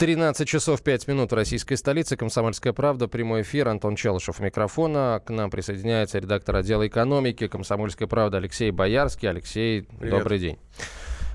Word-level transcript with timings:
13 0.00 0.48
часов 0.48 0.80
5 0.80 1.08
минут 1.08 1.30
в 1.30 1.34
российской 1.34 1.74
столице. 1.74 2.16
Комсомольская 2.16 2.72
правда. 2.72 3.06
Прямой 3.06 3.42
эфир. 3.42 3.68
Антон 3.68 3.96
Челышев 3.96 4.40
микрофона. 4.40 5.20
К 5.22 5.28
нам 5.28 5.50
присоединяется 5.50 6.18
редактор 6.18 6.56
отдела 6.56 6.86
экономики 6.86 7.48
Комсомольской 7.48 8.06
правды 8.06 8.38
Алексей 8.38 8.70
Боярский. 8.70 9.28
Алексей, 9.28 9.82
Привет. 9.82 10.16
добрый 10.16 10.38
день. 10.38 10.58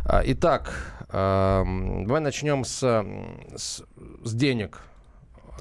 А, 0.03 0.23
итак, 0.25 0.73
давай 1.11 2.21
начнем 2.21 2.65
с, 2.65 3.05
с, 3.55 3.83
с 4.23 4.33
денег. 4.33 4.79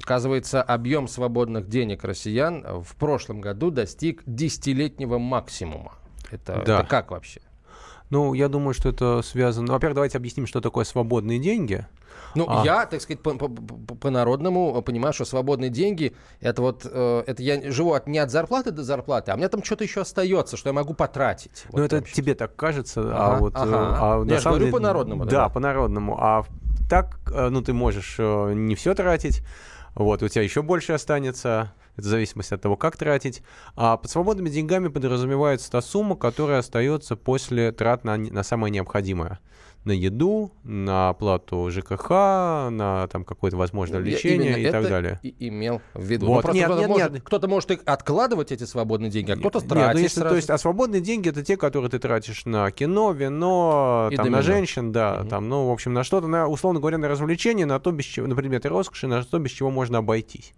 Оказывается, 0.01 0.63
объем 0.63 1.07
свободных 1.07 1.69
денег 1.69 2.03
россиян 2.05 2.65
в 2.81 2.95
прошлом 2.95 3.39
году 3.39 3.69
достиг 3.69 4.23
десятилетнего 4.25 5.19
максимума. 5.19 5.93
Это, 6.31 6.63
да. 6.65 6.79
это 6.79 6.87
как 6.89 7.11
вообще? 7.11 7.41
Ну, 8.09 8.33
я 8.33 8.49
думаю, 8.49 8.73
что 8.73 8.89
это 8.89 9.21
связано... 9.21 9.73
Во-первых, 9.73 9.93
давайте 9.93 10.17
объясним, 10.17 10.47
что 10.47 10.59
такое 10.59 10.85
свободные 10.85 11.37
деньги. 11.37 11.85
Ну, 12.35 12.45
а. 12.47 12.63
я, 12.65 12.85
так 12.85 13.01
сказать, 13.01 13.21
по-народному 13.21 14.81
понимаю, 14.81 15.13
что 15.13 15.25
свободные 15.25 15.69
деньги 15.69 16.15
это 16.41 16.61
вот 16.61 16.85
э, 16.85 17.23
это 17.25 17.41
я 17.41 17.71
живу 17.71 17.93
от, 17.93 18.07
не 18.07 18.19
от 18.19 18.31
зарплаты 18.31 18.71
до 18.71 18.83
зарплаты, 18.83 19.31
а 19.31 19.35
у 19.35 19.37
меня 19.37 19.49
там 19.49 19.63
что-то 19.63 19.83
еще 19.83 20.01
остается, 20.01 20.57
что 20.57 20.69
я 20.69 20.73
могу 20.73 20.93
потратить. 20.93 21.65
Ну, 21.71 21.79
вот, 21.79 21.85
это 21.85 21.97
вообще. 21.97 22.15
тебе 22.15 22.35
так 22.35 22.55
кажется, 22.55 23.01
а 23.01 23.03
ага, 23.05 23.35
а 23.35 23.39
вот 23.39 23.55
ага. 23.55 23.65
Э, 23.65 23.75
а, 23.75 24.25
я 24.25 24.35
на 24.35 24.41
самом 24.41 24.59
говорю 24.59 24.73
по-народному. 24.73 25.25
Да, 25.25 25.31
да, 25.31 25.49
по-народному. 25.49 26.17
А 26.19 26.45
так, 26.89 27.19
э, 27.31 27.49
ну, 27.49 27.61
ты 27.61 27.73
можешь 27.73 28.17
не 28.19 28.75
все 28.75 28.93
тратить, 28.93 29.41
вот, 29.95 30.21
у 30.21 30.27
тебя 30.27 30.43
еще 30.43 30.61
больше 30.61 30.93
останется. 30.93 31.73
Это 31.95 32.07
в 32.07 32.09
зависимости 32.09 32.53
от 32.53 32.61
того, 32.61 32.75
как 32.75 32.97
тратить. 32.97 33.41
А 33.77 33.95
под 33.95 34.11
свободными 34.11 34.49
деньгами 34.49 34.89
подразумевается 34.89 35.71
та 35.71 35.81
сумма, 35.81 36.17
которая 36.17 36.59
остается 36.59 37.15
после 37.15 37.71
трат 37.71 38.03
на, 38.03 38.17
на 38.17 38.43
самое 38.43 38.69
необходимое 38.69 39.39
на 39.85 39.91
еду, 39.91 40.51
на 40.63 41.09
оплату 41.09 41.69
ЖКХ, 41.71 42.09
на 42.09 43.07
там 43.11 43.23
какое-то 43.23 43.55
возможное 43.55 43.99
лечение 43.99 44.59
и 44.61 44.69
так 44.69 44.83
далее. 44.83 45.19
И 45.21 45.47
имел 45.47 45.81
в 45.93 46.03
виду. 46.03 46.25
Вот. 46.25 46.45
Ну, 46.45 46.53
нет, 46.53 46.65
кто-то, 46.65 46.79
нет, 46.79 46.89
может, 46.89 47.13
нет. 47.13 47.23
кто-то 47.23 47.47
может 47.47 47.71
откладывать 47.85 48.51
эти 48.51 48.63
свободные 48.63 49.11
деньги, 49.11 49.31
а 49.31 49.37
кто-то 49.37 49.61
тратит. 49.61 49.85
Нет, 49.85 49.93
ну, 49.93 49.99
если, 50.01 50.21
то 50.21 50.35
есть, 50.35 50.49
а 50.49 50.57
свободные 50.57 51.01
деньги 51.01 51.29
это 51.29 51.43
те, 51.43 51.55
которые 51.55 51.89
ты 51.91 51.99
тратишь 51.99 52.45
на 52.45 52.71
кино, 52.71 53.11
вино, 53.11 54.09
там, 54.15 54.31
на 54.31 54.41
женщин, 54.41 54.91
да, 54.91 55.19
угу. 55.21 55.29
там, 55.29 55.49
ну, 55.49 55.67
в 55.69 55.71
общем, 55.71 55.93
на 55.93 56.03
что-то, 56.03 56.27
на, 56.27 56.47
условно 56.47 56.79
говоря, 56.79 56.97
на 56.97 57.07
развлечение, 57.07 57.65
на 57.65 57.79
то, 57.79 57.91
без 57.91 58.05
чего, 58.05 58.27
на 58.27 58.35
предметы 58.35 58.69
роскоши, 58.69 59.07
на 59.07 59.23
то, 59.23 59.37
без 59.39 59.51
чего 59.51 59.69
можно 59.69 59.99
обойтись. 59.99 60.53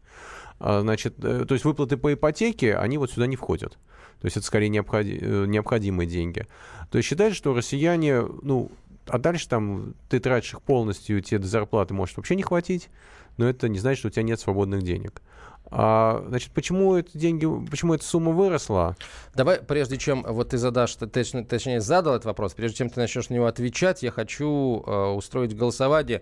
А, 0.60 0.82
значит, 0.82 1.24
э, 1.24 1.46
то 1.46 1.54
есть 1.54 1.66
выплаты 1.66 1.98
по 1.98 2.14
ипотеке, 2.14 2.76
они 2.76 2.98
вот 2.98 3.12
сюда 3.12 3.28
не 3.28 3.36
входят. 3.36 3.78
То 4.20 4.26
есть 4.26 4.38
это 4.38 4.46
скорее 4.46 4.70
необходи, 4.70 5.20
э, 5.22 5.46
необходимые 5.48 6.08
деньги. 6.08 6.48
То 6.90 6.98
есть 6.98 7.08
считается, 7.08 7.38
что 7.38 7.54
россияне, 7.54 8.22
ну, 8.42 8.72
а 9.10 9.18
дальше 9.18 9.48
там 9.48 9.94
ты 10.10 10.20
тратишь 10.20 10.54
их 10.54 10.62
полностью, 10.62 11.22
тебе 11.22 11.40
до 11.40 11.48
зарплаты 11.48 11.94
может 11.94 12.18
вообще 12.18 12.36
не 12.36 12.44
хватить, 12.44 12.90
но 13.38 13.48
это 13.48 13.70
не 13.70 13.80
значит, 13.80 14.00
что 14.00 14.08
у 14.08 14.12
тебя 14.12 14.24
нет 14.24 14.40
свободных 14.40 14.84
денег. 14.84 15.22
А, 15.70 16.24
значит, 16.30 16.52
почему 16.52 16.96
эти 16.96 17.18
деньги, 17.18 17.46
почему 17.70 17.94
эта 17.94 18.04
сумма 18.04 18.32
выросла? 18.32 18.96
Давай, 19.36 19.60
прежде 19.60 19.98
чем 19.98 20.24
вот 20.24 20.50
ты 20.50 20.58
задашь, 20.58 20.96
точнее, 20.96 21.44
точнее 21.44 21.82
задал 21.82 22.16
этот 22.16 22.26
вопрос, 22.26 22.54
прежде 22.54 22.78
чем 22.78 22.90
ты 22.90 23.00
начнешь 23.00 23.30
на 23.30 23.34
него 23.34 23.48
отвечать, 23.48 24.02
я 24.02 24.12
хочу 24.12 24.84
э, 24.86 25.06
устроить 25.10 25.56
голосование. 25.56 26.22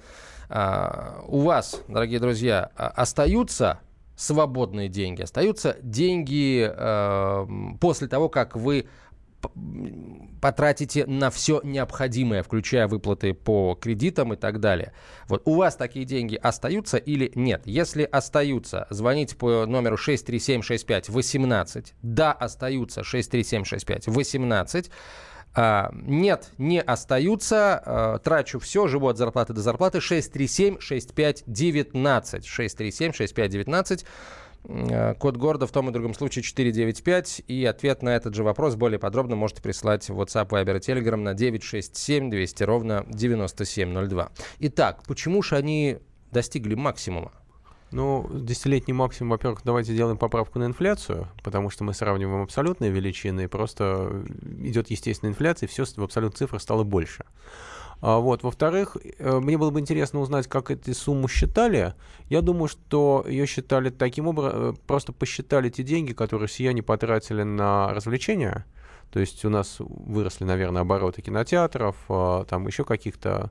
Э, 0.50 1.22
у 1.28 1.40
вас, 1.42 1.80
дорогие 1.88 2.20
друзья, 2.20 2.72
остаются 2.76 3.80
свободные 4.16 4.90
деньги, 4.90 5.22
остаются 5.22 5.78
деньги 5.82 6.68
э, 6.68 7.48
после 7.80 8.08
того, 8.08 8.30
как 8.30 8.56
вы 8.56 8.88
потратите 10.42 11.06
на 11.06 11.32
все 11.32 11.62
необходимое, 11.64 12.44
включая 12.44 12.88
выплаты 12.88 13.34
по 13.34 13.76
кредитам 13.76 14.34
и 14.34 14.36
так 14.36 14.60
далее. 14.60 14.94
Вот 15.28 15.42
у 15.46 15.56
вас 15.56 15.76
такие 15.76 16.06
деньги 16.06 16.36
остаются 16.36 16.98
или 16.98 17.32
нет? 17.36 17.64
Если 17.66 18.04
остаются, 18.04 18.88
звоните 18.90 19.36
по 19.36 19.66
номеру 19.66 19.96
6376518. 19.96 21.94
Да, 22.02 22.32
остаются 22.32 23.02
6376518. 23.02 24.90
А, 25.58 25.90
нет, 25.94 26.52
не 26.58 26.82
остаются. 26.82 27.82
А, 27.86 28.20
трачу 28.20 28.60
все, 28.60 28.88
живу 28.88 29.08
от 29.08 29.18
зарплаты 29.18 29.54
до 29.54 29.62
зарплаты. 29.62 30.00
6376519. 30.00 32.44
6376519. 32.44 34.06
Э, 34.68 35.14
код 35.16 35.38
города 35.38 35.68
в 35.68 35.72
том 35.72 35.90
и 35.90 35.94
другом 35.94 36.14
случае 36.14 36.44
495. 36.44 37.44
И 37.48 37.66
ответ 37.66 38.02
на 38.02 38.16
этот 38.16 38.34
же 38.34 38.44
вопрос 38.44 38.76
более 38.76 39.00
подробно 39.00 39.36
можете 39.36 39.62
прислать 39.62 40.08
в 40.10 40.20
WhatsApp, 40.20 40.50
Viber 40.50 40.78
и 40.78 40.80
Telegram 40.80 41.18
на 41.18 41.34
967 41.34 42.30
200 42.30 42.64
ровно 42.64 43.06
9702. 43.10 44.32
Итак, 44.60 45.04
почему 45.08 45.42
же 45.42 45.56
они 45.56 45.98
достигли 46.32 46.76
максимума? 46.76 47.32
Ну, 47.92 48.28
десятилетний 48.34 48.94
максимум, 48.94 49.32
во-первых, 49.32 49.62
давайте 49.64 49.94
сделаем 49.94 50.18
поправку 50.18 50.60
на 50.60 50.66
инфляцию, 50.66 51.30
потому 51.44 51.70
что 51.70 51.84
мы 51.84 51.94
сравниваем 51.94 52.42
абсолютные 52.42 52.92
величины, 52.92 53.44
и 53.46 53.48
просто 53.48 54.24
идет 54.60 54.90
естественная 54.90 55.32
инфляция, 55.32 55.68
и 55.68 55.70
все 55.70 55.86
в 55.86 56.04
абсолютных 56.04 56.38
цифрах 56.38 56.62
стало 56.62 56.84
больше. 56.84 57.24
А, 58.02 58.20
вот. 58.20 58.44
Во-вторых, 58.44 58.98
э, 59.04 59.40
мне 59.40 59.58
было 59.58 59.72
бы 59.72 59.80
интересно 59.80 60.20
узнать, 60.20 60.48
как 60.48 60.72
эту 60.72 60.94
сумму 60.94 61.28
считали. 61.28 61.94
Я 62.30 62.42
думаю, 62.42 62.68
что 62.68 63.26
ее 63.28 63.46
считали 63.46 63.90
таким 63.90 64.28
образом, 64.28 64.72
э, 64.72 64.74
просто 64.88 65.14
посчитали 65.14 65.70
те 65.70 65.84
деньги, 65.84 66.14
которые 66.14 66.46
россияне 66.46 66.84
потратили 66.84 67.44
на 67.44 67.94
развлечения. 67.94 68.66
То 69.12 69.20
есть 69.20 69.46
у 69.46 69.50
нас 69.50 69.78
выросли, 69.80 70.44
наверное, 70.44 70.82
обороты 70.82 71.22
кинотеатров, 71.22 71.96
а, 72.10 72.44
там 72.46 72.68
еще 72.68 72.84
каких-то 72.84 73.50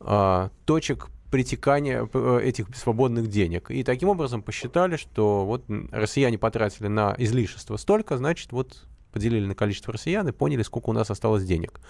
а, 0.00 0.50
точек 0.64 1.08
притекания 1.30 2.08
э, 2.12 2.40
этих 2.44 2.66
свободных 2.76 3.28
денег. 3.28 3.70
И 3.70 3.84
таким 3.84 4.10
образом 4.10 4.42
посчитали, 4.42 4.96
что 4.96 5.46
вот 5.46 5.64
россияне 5.90 6.38
потратили 6.38 6.88
на 6.88 7.14
излишество 7.16 7.78
столько, 7.78 8.18
значит, 8.18 8.52
вот 8.52 8.84
поделили 9.12 9.46
на 9.46 9.54
количество 9.54 9.92
россиян 9.92 10.28
и 10.28 10.32
поняли, 10.32 10.62
сколько 10.62 10.90
у 10.90 10.92
нас 10.92 11.10
осталось 11.10 11.44
денег. 11.44 11.80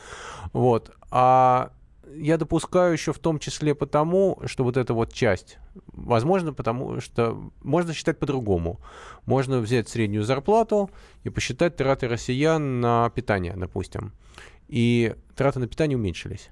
Вот. 0.53 0.93
А 1.11 1.73
я 2.17 2.39
допускаю 2.39 2.93
еще 2.93 3.13
в 3.13 3.19
том 3.19 3.39
числе 3.39 3.75
потому, 3.75 4.41
что 4.47 4.65
вот 4.65 4.77
эта 4.77 4.95
вот 4.95 5.13
часть, 5.13 5.59
возможно, 5.87 6.53
потому 6.53 7.01
что 7.01 7.51
можно 7.63 7.93
считать 7.93 8.19
по-другому. 8.19 8.81
Можно 9.27 9.59
взять 9.59 9.89
среднюю 9.89 10.25
зарплату 10.25 10.91
и 11.25 11.31
посчитать 11.31 11.77
траты 11.77 12.09
россиян 12.09 12.81
на 12.81 13.11
питание, 13.11 13.55
допустим. 13.57 14.13
И 14.69 15.15
траты 15.37 15.61
на 15.61 15.67
питание 15.67 15.97
уменьшились. 15.97 16.51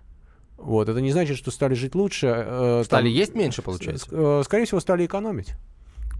Вот, 0.57 0.89
это 0.89 1.01
не 1.01 1.11
значит, 1.11 1.39
что 1.39 1.51
стали 1.51 1.75
жить 1.75 1.95
лучше. 1.95 2.27
Э, 2.27 2.83
стали 2.85 3.05
там, 3.05 3.13
есть 3.13 3.35
меньше, 3.35 3.63
получается? 3.63 4.07
Э, 4.11 4.43
скорее 4.45 4.67
всего, 4.67 4.81
стали 4.81 5.07
экономить, 5.07 5.55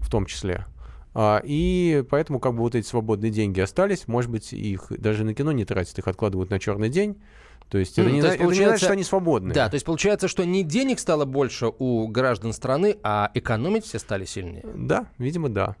в 0.01 0.09
том 0.09 0.25
числе. 0.25 0.65
А, 1.13 1.41
и 1.43 2.03
поэтому 2.09 2.39
как 2.39 2.53
бы 2.53 2.59
вот 2.59 2.73
эти 2.73 2.87
свободные 2.87 3.31
деньги 3.31 3.59
остались, 3.59 4.07
может 4.07 4.31
быть, 4.31 4.53
их 4.53 4.87
даже 4.89 5.25
на 5.25 5.33
кино 5.33 5.51
не 5.51 5.65
тратят, 5.65 5.97
их 5.99 6.07
откладывают 6.07 6.49
на 6.49 6.59
черный 6.59 6.89
день, 6.89 7.21
то 7.71 7.77
есть 7.77 7.97
это, 7.97 8.09
mm, 8.09 8.11
не, 8.11 8.21
то 8.21 8.27
есть, 8.27 8.39
это 8.41 8.49
не 8.49 8.55
значит, 8.65 8.83
что 8.83 8.91
они 8.91 9.03
свободны. 9.05 9.53
Да, 9.53 9.69
то 9.69 9.75
есть 9.75 9.85
получается, 9.85 10.27
что 10.27 10.45
не 10.45 10.61
денег 10.61 10.99
стало 10.99 11.23
больше 11.23 11.71
у 11.79 12.05
граждан 12.09 12.51
страны, 12.51 12.97
а 13.01 13.31
экономить 13.33 13.85
все 13.85 13.97
стали 13.97 14.25
сильнее. 14.25 14.65
Да, 14.75 15.07
видимо, 15.17 15.47
да. 15.47 15.77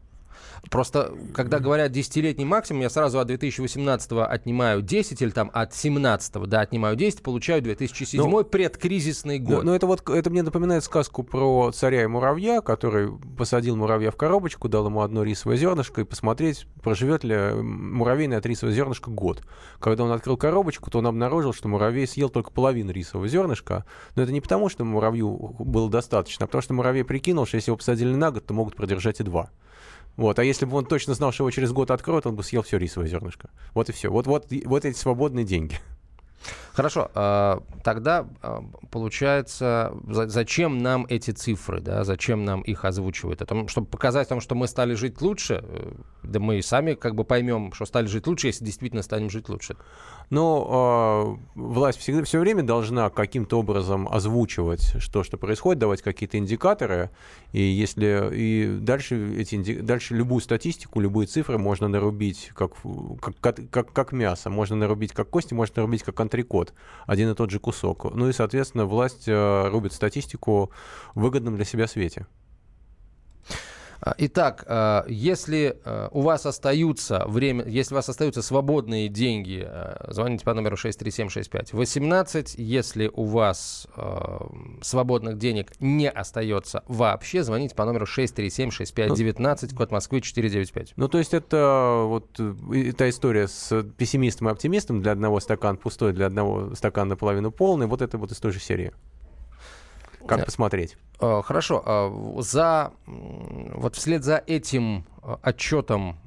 Просто, 0.69 1.13
когда 1.33 1.59
говорят 1.59 1.91
десятилетний 1.91 2.45
максимум, 2.45 2.81
я 2.81 2.89
сразу 2.89 3.19
от 3.19 3.27
2018 3.27 4.11
отнимаю 4.11 4.81
10 4.81 5.21
или 5.21 5.29
там 5.29 5.51
от 5.53 5.73
17 5.73 6.33
да, 6.47 6.61
отнимаю 6.61 6.95
10, 6.95 7.23
получаю 7.23 7.61
2007 7.61 8.21
ну, 8.21 8.43
предкризисный 8.43 9.39
год. 9.39 9.63
Ну, 9.63 9.71
ну, 9.71 9.75
это 9.75 9.87
вот, 9.87 10.07
это 10.09 10.29
мне 10.29 10.43
напоминает 10.43 10.83
сказку 10.83 11.23
про 11.23 11.71
царя 11.71 12.03
и 12.03 12.07
муравья, 12.07 12.61
который 12.61 13.11
посадил 13.37 13.75
муравья 13.75 14.11
в 14.11 14.15
коробочку, 14.15 14.69
дал 14.69 14.85
ему 14.87 15.01
одно 15.01 15.23
рисовое 15.23 15.57
зернышко 15.57 16.01
и 16.01 16.03
посмотреть, 16.03 16.67
проживет 16.83 17.23
ли 17.23 17.35
муравей 17.53 18.27
на 18.27 18.35
это 18.35 18.49
рисовое 18.49 18.75
зернышко 18.75 19.09
год. 19.09 19.43
Когда 19.79 20.03
он 20.03 20.11
открыл 20.11 20.37
коробочку, 20.37 20.89
то 20.89 20.99
он 20.99 21.07
обнаружил, 21.07 21.53
что 21.53 21.67
муравей 21.67 22.07
съел 22.07 22.29
только 22.29 22.51
половину 22.51 22.91
рисового 22.91 23.27
зернышка. 23.27 23.85
Но 24.15 24.23
это 24.23 24.31
не 24.31 24.41
потому, 24.41 24.69
что 24.69 24.83
муравью 24.83 25.55
было 25.59 25.89
достаточно, 25.89 26.45
а 26.45 26.47
потому 26.47 26.61
что 26.61 26.73
муравей 26.73 27.03
прикинул, 27.03 27.45
что 27.45 27.55
если 27.55 27.69
его 27.69 27.77
посадили 27.77 28.13
на 28.13 28.31
год, 28.31 28.45
то 28.45 28.53
могут 28.53 28.75
продержать 28.75 29.19
и 29.19 29.23
два. 29.23 29.49
Вот. 30.17 30.39
А 30.39 30.43
если 30.43 30.65
бы 30.65 30.77
он 30.77 30.85
точно 30.85 31.13
знал, 31.13 31.31
что 31.31 31.43
его 31.43 31.51
через 31.51 31.71
год 31.71 31.91
откроют, 31.91 32.25
он 32.25 32.35
бы 32.35 32.43
съел 32.43 32.63
все 32.63 32.77
рисовое 32.77 33.07
зернышко. 33.07 33.49
Вот 33.73 33.89
и 33.89 33.91
все. 33.91 34.09
Вот, 34.09 34.27
вот, 34.27 34.47
вот 34.65 34.85
эти 34.85 34.97
свободные 34.97 35.45
деньги. 35.45 35.79
Хорошо, 36.73 37.11
а, 37.15 37.61
тогда 37.83 38.25
а, 38.41 38.63
получается, 38.91 39.93
зачем 40.07 40.77
нам 40.77 41.05
эти 41.09 41.31
цифры, 41.31 41.81
да, 41.81 42.05
зачем 42.05 42.45
нам 42.45 42.61
их 42.61 42.85
озвучивают? 42.85 43.41
Это, 43.41 43.67
чтобы 43.67 43.87
показать 43.87 44.29
том, 44.29 44.39
что 44.39 44.55
мы 44.55 44.67
стали 44.67 44.93
жить 44.93 45.21
лучше, 45.21 45.63
э, 45.63 45.91
да 46.23 46.39
мы 46.39 46.59
и 46.59 46.61
сами 46.61 46.93
как 46.93 47.15
бы 47.15 47.25
поймем, 47.25 47.73
что 47.73 47.85
стали 47.85 48.05
жить 48.05 48.25
лучше, 48.25 48.47
если 48.47 48.63
действительно 48.63 49.01
станем 49.01 49.29
жить 49.29 49.49
лучше. 49.49 49.75
Но 50.29 51.37
э, 51.55 51.59
власть 51.59 51.99
всегда, 51.99 52.23
все 52.23 52.39
время 52.39 52.63
должна 52.63 53.09
каким-то 53.09 53.59
образом 53.59 54.07
озвучивать 54.07 54.95
что, 54.99 55.23
что 55.23 55.37
происходит, 55.37 55.79
давать 55.79 56.01
какие-то 56.01 56.37
индикаторы. 56.37 57.09
И 57.51 57.61
если 57.61 58.29
и 58.33 58.77
дальше, 58.79 59.35
эти, 59.37 59.81
дальше 59.81 60.15
любую 60.15 60.39
статистику, 60.39 61.01
любые 61.01 61.27
цифры 61.27 61.57
можно 61.57 61.89
нарубить 61.89 62.51
как, 62.55 62.71
как, 63.41 63.59
как, 63.69 63.91
как 63.91 64.11
мясо. 64.13 64.49
Можно 64.49 64.77
нарубить 64.77 65.11
как 65.11 65.29
кости, 65.29 65.53
можно 65.53 65.81
нарубить 65.81 66.03
как 66.03 66.17
антрикот 66.17 66.60
год 66.61 66.73
один 67.07 67.31
и 67.31 67.35
тот 67.35 67.49
же 67.49 67.59
кусок. 67.59 68.13
Ну 68.13 68.29
и, 68.29 68.33
соответственно, 68.33 68.85
власть 68.85 69.27
э, 69.27 69.69
рубит 69.69 69.93
статистику 69.93 70.71
в 71.15 71.21
выгодном 71.21 71.55
для 71.55 71.65
себя 71.65 71.87
свете. 71.87 72.27
Итак, 74.17 74.65
а, 74.67 75.05
если 75.07 75.77
а, 75.85 76.09
у 76.11 76.21
вас 76.21 76.45
остаются 76.47 77.23
время, 77.27 77.65
если 77.65 77.93
у 77.93 77.97
вас 77.97 78.09
остаются 78.09 78.41
свободные 78.41 79.09
деньги, 79.09 79.67
звоните 80.07 80.43
по 80.43 80.53
номеру 80.53 80.75
6376518. 80.75 82.55
Если 82.57 83.11
у 83.13 83.25
вас 83.25 83.87
свободных 84.81 85.37
денег 85.37 85.73
не 85.79 86.09
остается 86.09 86.83
вообще, 86.87 87.43
звоните 87.43 87.75
по 87.75 87.85
номеру 87.85 88.05
6376519, 88.05 89.69
ну, 89.71 89.77
код 89.77 89.91
Москвы 89.91 90.21
495. 90.21 90.93
Ну, 90.95 91.07
то 91.07 91.17
есть 91.19 91.33
это 91.33 92.03
вот 92.05 92.39
эта 92.39 93.09
история 93.09 93.47
с 93.47 93.83
пессимистом 93.97 94.49
и 94.49 94.51
оптимистом. 94.51 95.01
Для 95.01 95.11
одного 95.11 95.39
стакан 95.39 95.77
пустой, 95.77 96.13
для 96.13 96.25
одного 96.27 96.73
стакан 96.75 97.07
наполовину 97.07 97.51
полный. 97.51 97.85
Вот 97.85 98.01
это 98.01 98.17
вот 98.17 98.31
из 98.31 98.37
той 98.37 98.51
же 98.51 98.59
серии. 98.59 98.91
Как 100.31 100.39
да. 100.39 100.45
посмотреть? 100.45 100.97
Э, 101.19 101.41
хорошо. 101.43 101.83
А 101.85 102.41
за, 102.41 102.93
вот 103.05 103.97
вслед 103.97 104.23
за 104.23 104.41
этим 104.47 105.05
э, 105.23 105.35
отчетом 105.41 106.17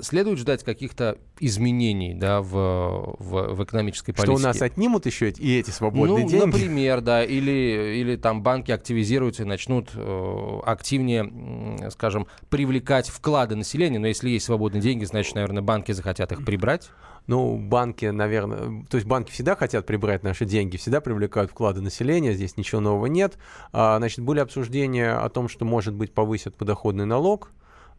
следует 0.00 0.38
ждать 0.38 0.64
каких-то 0.64 1.18
изменений 1.38 2.14
да, 2.14 2.42
в, 2.42 3.16
в, 3.18 3.54
в 3.54 3.64
экономической 3.64 4.12
политике. 4.12 4.36
Что 4.36 4.42
у 4.42 4.46
нас 4.46 4.60
отнимут 4.60 5.06
еще 5.06 5.30
и 5.30 5.58
эти 5.58 5.70
свободные 5.70 6.24
ну, 6.24 6.28
деньги? 6.30 6.44
Например, 6.44 7.00
да, 7.00 7.24
или, 7.24 8.00
или 8.00 8.16
там 8.16 8.42
банки 8.42 8.70
активизируются 8.70 9.44
и 9.44 9.46
начнут 9.46 9.90
э, 9.94 10.60
активнее, 10.64 11.90
скажем, 11.90 12.26
привлекать 12.50 13.08
вклады 13.08 13.56
населения. 13.56 13.98
Но 13.98 14.08
если 14.08 14.28
есть 14.28 14.44
свободные 14.44 14.82
деньги, 14.82 15.04
значит, 15.04 15.34
наверное, 15.34 15.62
банки 15.62 15.92
захотят 15.92 16.32
их 16.32 16.44
прибрать. 16.44 16.90
Ну, 17.26 17.56
банки, 17.58 18.06
наверное, 18.06 18.84
то 18.88 18.96
есть 18.96 19.06
банки 19.06 19.30
всегда 19.30 19.54
хотят 19.54 19.86
прибрать 19.86 20.22
наши 20.22 20.46
деньги, 20.46 20.76
всегда 20.76 21.00
привлекают 21.00 21.50
вклады 21.50 21.80
населения, 21.80 22.32
здесь 22.32 22.56
ничего 22.56 22.80
нового 22.80 23.06
нет. 23.06 23.38
А, 23.72 23.98
значит, 23.98 24.24
были 24.24 24.40
обсуждения 24.40 25.12
о 25.12 25.28
том, 25.28 25.48
что, 25.48 25.64
может 25.64 25.94
быть, 25.94 26.12
повысят 26.12 26.56
подоходный 26.56 27.06
налог, 27.06 27.52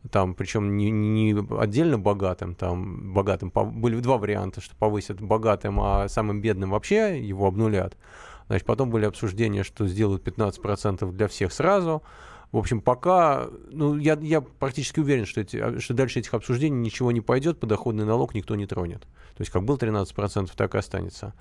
там, 0.10 0.34
причем 0.34 0.78
не, 0.78 0.90
не 0.90 1.36
отдельно 1.60 2.00
богатым, 2.00 2.56
там, 2.56 3.14
богатым, 3.14 3.52
были 3.52 4.00
два 4.00 4.18
варианта, 4.18 4.62
что 4.62 4.76
повысят 4.76 5.22
богатым, 5.22 5.80
а 5.80 6.08
самым 6.08 6.42
бедным 6.42 6.72
вообще 6.72 7.20
его 7.22 7.46
обнулят. 7.46 7.98
Значит, 8.48 8.66
потом 8.66 8.90
были 8.90 9.06
обсуждения, 9.06 9.64
что 9.64 9.88
сделают 9.88 10.28
15% 10.28 11.12
для 11.12 11.28
всех 11.28 11.54
сразу. 11.54 12.02
В 12.52 12.58
общем, 12.58 12.82
пока, 12.82 13.48
ну, 13.70 13.96
я, 13.98 14.18
я 14.22 14.42
практически 14.42 15.00
уверен, 15.00 15.26
что, 15.26 15.40
эти, 15.40 15.80
что 15.80 15.94
дальше 15.94 16.20
этих 16.20 16.34
обсуждений 16.34 16.78
ничего 16.78 17.12
не 17.14 17.22
пойдет, 17.22 17.60
подоходный 17.60 18.04
налог 18.04 18.34
никто 18.34 18.56
не 18.56 18.66
тронет. 18.66 19.02
То 19.38 19.42
есть 19.42 19.52
как 19.52 19.64
был 19.64 19.78
13%, 19.78 20.50
так 20.58 20.76
и 20.76 20.78
останется. 20.78 21.34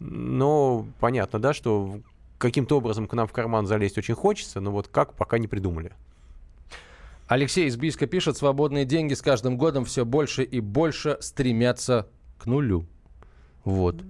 Но 0.00 0.86
понятно, 0.98 1.38
да, 1.38 1.52
что 1.52 2.00
каким-то 2.38 2.78
образом 2.78 3.06
к 3.06 3.14
нам 3.14 3.28
в 3.28 3.32
карман 3.32 3.66
залезть 3.66 3.98
очень 3.98 4.14
хочется, 4.14 4.60
но 4.60 4.72
вот 4.72 4.88
как, 4.88 5.14
пока 5.14 5.38
не 5.38 5.46
придумали. 5.46 5.92
Алексей 7.28 7.66
из 7.66 7.76
Бийска 7.76 8.06
пишет, 8.06 8.36
свободные 8.36 8.84
деньги 8.84 9.14
с 9.14 9.22
каждым 9.22 9.58
годом 9.58 9.84
все 9.84 10.04
больше 10.04 10.44
и 10.44 10.60
больше 10.60 11.18
стремятся 11.20 12.06
к 12.38 12.46
нулю. 12.46 12.86
Вот. 13.64 14.04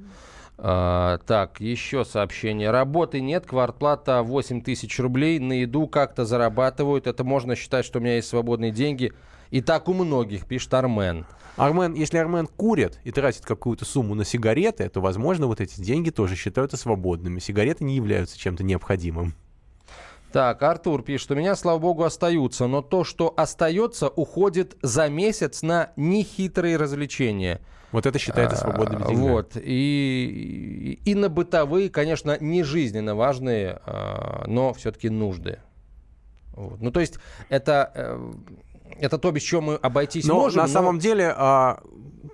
А, 0.58 1.18
так, 1.26 1.60
еще 1.60 2.04
сообщение. 2.04 2.70
Работы 2.70 3.22
нет, 3.22 3.46
квартплата 3.46 4.22
8 4.22 4.60
тысяч 4.62 4.98
рублей, 4.98 5.38
на 5.38 5.60
еду 5.60 5.86
как-то 5.86 6.26
зарабатывают. 6.26 7.06
Это 7.06 7.24
можно 7.24 7.56
считать, 7.56 7.86
что 7.86 7.98
у 7.98 8.02
меня 8.02 8.16
есть 8.16 8.28
свободные 8.28 8.70
деньги. 8.70 9.12
И 9.50 9.62
так 9.62 9.88
у 9.88 9.94
многих, 9.94 10.46
пишет 10.46 10.74
Армен. 10.74 11.24
Армен, 11.56 11.94
если 11.94 12.18
Армен 12.18 12.46
курит 12.46 13.00
и 13.04 13.12
тратит 13.12 13.46
какую-то 13.46 13.86
сумму 13.86 14.14
на 14.14 14.26
сигареты, 14.26 14.90
то, 14.90 15.00
возможно, 15.00 15.46
вот 15.46 15.62
эти 15.62 15.80
деньги 15.80 16.10
тоже 16.10 16.36
считаются 16.36 16.76
свободными. 16.76 17.38
Сигареты 17.38 17.84
не 17.84 17.96
являются 17.96 18.38
чем-то 18.38 18.62
необходимым. 18.62 19.34
Так, 20.36 20.62
Артур 20.62 21.02
пишет, 21.02 21.30
у 21.30 21.34
меня, 21.34 21.56
слава 21.56 21.78
богу, 21.78 22.04
остаются, 22.04 22.66
но 22.66 22.82
то, 22.82 23.04
что 23.04 23.32
остается, 23.38 24.10
уходит 24.10 24.76
за 24.82 25.08
месяц 25.08 25.62
на 25.62 25.92
нехитрые 25.96 26.76
развлечения. 26.76 27.62
Вот 27.90 28.04
это 28.04 28.18
считается 28.18 28.58
свободными 28.58 29.02
а, 29.02 29.08
деньгами. 29.08 29.28
Вот. 29.30 29.56
И, 29.56 30.98
и, 31.04 31.10
и 31.10 31.14
на 31.14 31.30
бытовые, 31.30 31.88
конечно, 31.88 32.36
не 32.38 32.64
жизненно 32.64 33.14
важные, 33.14 33.80
а, 33.86 34.44
но 34.46 34.74
все-таки 34.74 35.08
нужды. 35.08 35.60
Вот. 36.52 36.82
Ну, 36.82 36.90
то 36.90 37.00
есть 37.00 37.14
это, 37.48 37.90
э, 37.94 38.32
это 39.00 39.16
то, 39.16 39.30
без 39.30 39.40
чего 39.40 39.62
мы 39.62 39.76
обойтись 39.76 40.26
но 40.26 40.34
можем. 40.34 40.58
На 40.58 40.66
но... 40.66 40.72
самом 40.74 40.98
деле 40.98 41.32
а, 41.34 41.80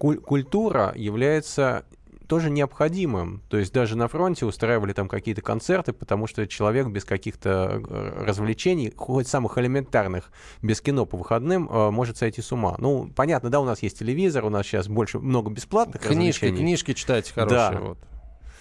культура 0.00 0.92
является 0.96 1.84
тоже 2.32 2.48
необходимым. 2.48 3.42
То 3.50 3.58
есть 3.58 3.74
даже 3.74 3.94
на 3.94 4.08
фронте 4.08 4.46
устраивали 4.46 4.94
там 4.94 5.06
какие-то 5.06 5.42
концерты, 5.42 5.92
потому 5.92 6.26
что 6.26 6.46
человек 6.46 6.86
без 6.86 7.04
каких-то 7.04 7.82
э, 7.86 8.24
развлечений, 8.24 8.90
хоть 8.96 9.28
самых 9.28 9.58
элементарных, 9.58 10.32
без 10.62 10.80
кино 10.80 11.04
по 11.04 11.18
выходным, 11.18 11.68
э, 11.70 11.90
может 11.90 12.16
сойти 12.16 12.40
с 12.40 12.50
ума. 12.50 12.76
Ну, 12.78 13.12
понятно, 13.14 13.50
да, 13.50 13.60
у 13.60 13.66
нас 13.66 13.82
есть 13.82 13.98
телевизор, 13.98 14.46
у 14.46 14.48
нас 14.48 14.64
сейчас 14.64 14.88
больше 14.88 15.18
много 15.18 15.50
бесплатных 15.50 16.00
книжки, 16.00 16.46
развлечений. 16.46 16.56
Книжки 16.56 16.94
читайте 16.94 17.34
хорошие. 17.34 17.70
Да. 17.70 17.78
Вот. 17.80 17.98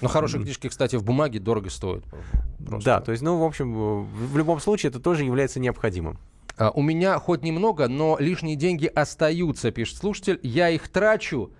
Но 0.01 0.09
хорошие 0.09 0.43
книжки, 0.43 0.67
кстати, 0.67 0.97
в 0.97 1.05
бумаге 1.05 1.39
дорого 1.39 1.69
стоят. 1.69 2.03
Просто. 2.67 2.85
Да, 2.85 2.99
то 2.99 3.13
есть, 3.13 3.23
ну, 3.23 3.37
в 3.37 3.43
общем, 3.45 4.03
в 4.03 4.35
любом 4.37 4.59
случае 4.59 4.89
это 4.89 4.99
тоже 4.99 5.23
является 5.23 5.61
необходимым. 5.61 6.19
А, 6.57 6.71
у 6.71 6.81
меня 6.81 7.17
хоть 7.19 7.41
немного, 7.41 7.87
но 7.87 8.17
лишние 8.19 8.57
деньги 8.57 8.87
остаются, 8.87 9.71
пишет 9.71 9.95
слушатель. 9.95 10.41
Я 10.43 10.69
их 10.71 10.89
трачу, 10.89 11.53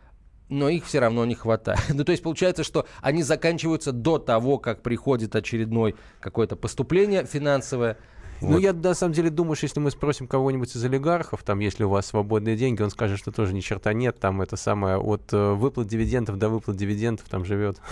но 0.52 0.68
их 0.70 0.86
все 0.86 1.00
равно 1.00 1.26
не 1.26 1.34
хватает. 1.34 1.80
ну, 1.94 2.04
то 2.04 2.12
есть 2.12 2.22
получается, 2.22 2.64
что 2.64 2.86
они 3.02 3.24
заканчиваются 3.24 3.92
до 3.92 4.20
того, 4.20 4.60
как 4.60 4.84
приходит 4.84 5.36
очередное 5.36 5.96
какое-то 6.20 6.56
поступление 6.56 7.26
финансовое. 7.26 7.98
Ну, 8.42 8.54
вот. 8.54 8.60
я 8.60 8.74
на 8.74 8.94
самом 8.94 9.14
деле 9.14 9.30
думаю, 9.30 9.56
что 9.56 9.66
если 9.66 9.80
мы 9.80 9.92
спросим 9.92 10.28
кого-нибудь 10.28 10.76
из 10.76 10.84
олигархов, 10.84 11.44
там, 11.44 11.60
если 11.60 11.84
у 11.84 11.90
вас 11.90 12.08
свободные 12.08 12.58
деньги, 12.58 12.82
он 12.82 12.90
скажет, 12.90 13.18
что 13.18 13.32
тоже 13.32 13.54
ни 13.54 13.62
черта 13.62 13.94
нет, 13.94 14.20
там 14.20 14.42
это 14.42 14.58
самое, 14.58 14.98
от 14.98 15.32
э, 15.32 15.54
выплат 15.54 15.88
дивидендов 15.88 16.38
до 16.38 16.50
выплат 16.50 16.76
дивидендов 16.76 17.28
там 17.30 17.46
живет. 17.46 17.80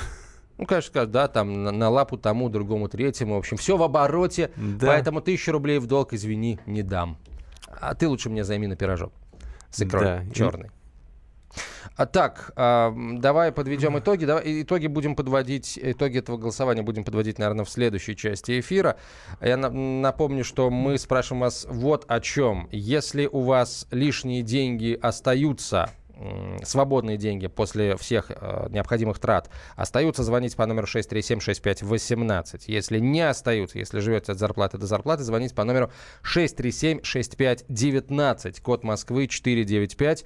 Ну, 0.57 0.65
конечно, 0.65 1.05
да, 1.05 1.29
там 1.29 1.63
на, 1.63 1.71
на 1.71 1.89
лапу 1.89 2.17
тому, 2.17 2.49
другому, 2.49 2.89
третьему. 2.89 3.35
В 3.35 3.37
общем, 3.37 3.55
все 3.55 3.77
в 3.77 3.81
обороте, 3.81 4.51
да. 4.57 4.87
поэтому 4.87 5.21
тысячу 5.21 5.53
рублей 5.53 5.79
в 5.79 5.87
долг, 5.87 6.11
извини, 6.11 6.59
не 6.65 6.83
дам. 6.83 7.15
А 7.79 7.95
ты 7.95 8.09
лучше 8.09 8.29
мне 8.29 8.43
займи 8.43 8.67
на 8.67 8.75
пирожок 8.75 9.13
с 9.71 9.81
икрой 9.81 10.03
да. 10.03 10.25
черный. 10.33 10.69
А 11.95 12.05
так, 12.05 12.51
а, 12.55 12.93
давай 12.95 13.51
подведем 13.51 13.97
итоги. 13.99 14.25
Давай, 14.25 14.61
итоги 14.61 14.87
будем 14.87 15.15
подводить, 15.15 15.77
итоги 15.81 16.19
этого 16.19 16.37
голосования 16.37 16.81
будем 16.81 17.03
подводить, 17.03 17.39
наверное, 17.39 17.65
в 17.65 17.69
следующей 17.69 18.15
части 18.15 18.59
эфира. 18.59 18.97
Я 19.41 19.57
на, 19.57 19.69
напомню, 19.69 20.43
что 20.43 20.69
мы 20.69 20.97
спрашиваем 20.97 21.41
вас 21.41 21.65
вот 21.69 22.05
о 22.07 22.19
чем. 22.19 22.67
Если 22.71 23.27
у 23.27 23.41
вас 23.41 23.87
лишние 23.91 24.43
деньги 24.43 24.97
остаются, 25.01 25.89
свободные 26.63 27.17
деньги 27.17 27.47
после 27.47 27.97
всех 27.97 28.29
э, 28.29 28.67
необходимых 28.69 29.17
трат 29.19 29.49
остаются, 29.75 30.23
звонить 30.23 30.55
по 30.55 30.65
номеру 30.65 30.87
637-6518. 30.87 32.63
Если 32.67 32.99
не 32.99 33.21
остаются, 33.21 33.77
если 33.79 33.99
живете 33.99 34.31
от 34.33 34.39
зарплаты 34.39 34.77
до 34.77 34.85
зарплаты, 34.85 35.23
звоните 35.23 35.55
по 35.55 35.63
номеру 35.63 35.91
637-6519, 36.23 38.61
код 38.61 38.83
Москвы 38.83 39.27
495. 39.27 40.25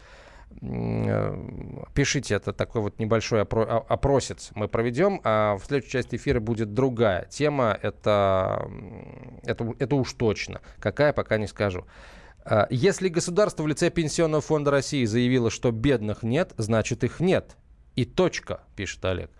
Э, 0.61 1.35
пишите, 1.93 2.35
это 2.35 2.53
такой 2.53 2.81
вот 2.81 2.99
небольшой 2.99 3.41
опросец 3.41 4.51
мы 4.55 4.67
проведем, 4.67 5.21
а 5.23 5.57
в 5.57 5.65
следующей 5.65 5.91
части 5.91 6.15
эфира 6.15 6.39
будет 6.39 6.73
другая 6.73 7.25
тема, 7.29 7.77
это, 7.81 8.69
это, 9.43 9.73
это 9.79 9.95
уж 9.95 10.13
точно. 10.13 10.61
Какая, 10.79 11.13
пока 11.13 11.37
не 11.37 11.47
скажу. 11.47 11.85
А, 12.45 12.67
если 12.69 13.09
государство 13.09 13.63
в 13.63 13.67
лице 13.67 13.89
Пенсионного 13.89 14.41
фонда 14.41 14.71
России 14.71 15.05
заявило, 15.05 15.49
что 15.49 15.71
бедных 15.71 16.23
нет, 16.23 16.53
значит 16.57 17.03
их 17.03 17.19
нет. 17.19 17.55
И 17.95 18.05
точка, 18.05 18.61
пишет 18.75 19.03
Олег. 19.05 19.31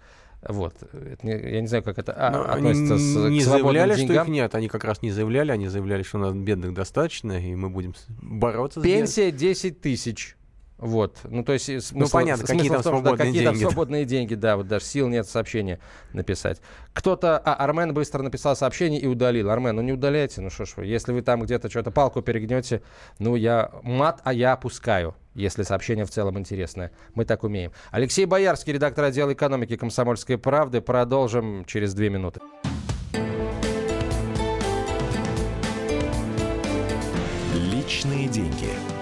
Вот. 0.48 0.75
я 1.24 1.62
не 1.62 1.67
знаю, 1.67 1.84
как 1.84 1.98
это 1.98 2.13
а, 2.17 2.29
Но 2.29 2.43
относится 2.43 2.98
с, 2.98 3.29
не 3.29 3.39
к 3.39 3.43
заявляли, 3.43 3.96
деньгам. 3.96 4.15
что 4.15 4.24
их 4.24 4.27
нет. 4.29 4.55
Они 4.55 4.67
как 4.67 4.84
раз 4.84 5.01
не 5.01 5.12
заявляли. 5.12 5.51
Они 5.51 5.67
заявляли, 5.70 6.03
что 6.03 6.17
у 6.17 6.22
нас 6.22 6.34
бедных 6.34 6.74
достаточно, 6.74 7.34
и 7.34 7.55
мы 7.55 7.70
будем 7.70 7.93
бороться 8.22 8.82
Пенсия 8.82 9.32
10 9.32 9.79
тысяч. 9.79 10.36
Вот, 10.83 11.19
ну 11.23 11.45
то 11.45 11.53
есть 11.53 11.63
смысл, 11.63 11.97
ну 11.97 12.09
понятно, 12.09 12.45
какие 12.45 12.67
там 12.67 12.81
том, 12.81 12.91
свободные 12.91 13.17
да, 13.17 13.17
какие 13.17 13.33
деньги. 13.33 13.45
Там 13.45 13.55
свободные 13.71 14.05
деньги, 14.05 14.35
да, 14.35 14.57
вот 14.57 14.67
даже 14.67 14.83
сил 14.83 15.07
нет 15.07 15.25
сообщения 15.25 15.79
написать. 16.11 16.59
Кто-то, 16.91 17.37
а 17.37 17.53
Армен 17.53 17.93
быстро 17.93 18.21
написал 18.21 18.53
сообщение 18.57 18.99
и 18.99 19.07
удалил. 19.07 19.49
Армен, 19.49 19.77
ну 19.77 19.81
не 19.81 19.93
удаляйте, 19.93 20.41
ну 20.41 20.49
что 20.49 20.65
ж 20.65 20.73
вы, 20.75 20.85
если 20.87 21.13
вы 21.13 21.21
там 21.21 21.41
где-то 21.41 21.69
что-то 21.69 21.89
палку 21.89 22.21
перегнете, 22.21 22.81
ну 23.17 23.37
я 23.37 23.71
мат, 23.81 24.19
а 24.25 24.33
я 24.33 24.51
опускаю, 24.51 25.15
если 25.35 25.63
сообщение 25.63 26.03
в 26.03 26.09
целом 26.09 26.37
интересное. 26.37 26.91
Мы 27.15 27.23
так 27.23 27.45
умеем. 27.45 27.71
Алексей 27.91 28.25
Боярский, 28.25 28.73
редактор 28.73 29.05
отдела 29.05 29.31
экономики 29.31 29.77
«Комсомольской 29.77 30.37
правды». 30.37 30.81
Продолжим 30.81 31.63
через 31.63 31.93
две 31.93 32.09
минуты. 32.09 32.41
Личные 37.71 38.27
деньги. 38.27 38.92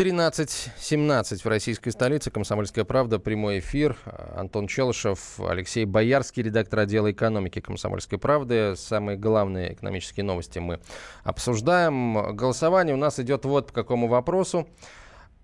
13.17 0.00 1.42
в 1.42 1.46
российской 1.46 1.90
столице. 1.90 2.30
Комсомольская 2.30 2.86
правда. 2.86 3.18
Прямой 3.18 3.58
эфир. 3.58 3.98
Антон 4.34 4.66
Челышев, 4.66 5.38
Алексей 5.38 5.84
Боярский, 5.84 6.42
редактор 6.42 6.78
отдела 6.78 7.12
экономики 7.12 7.60
Комсомольской 7.60 8.18
правды. 8.18 8.76
Самые 8.76 9.18
главные 9.18 9.74
экономические 9.74 10.24
новости 10.24 10.58
мы 10.58 10.80
обсуждаем. 11.22 12.34
Голосование 12.34 12.94
у 12.94 12.96
нас 12.96 13.20
идет 13.20 13.44
вот 13.44 13.66
по 13.66 13.72
какому 13.74 14.08
вопросу. 14.08 14.66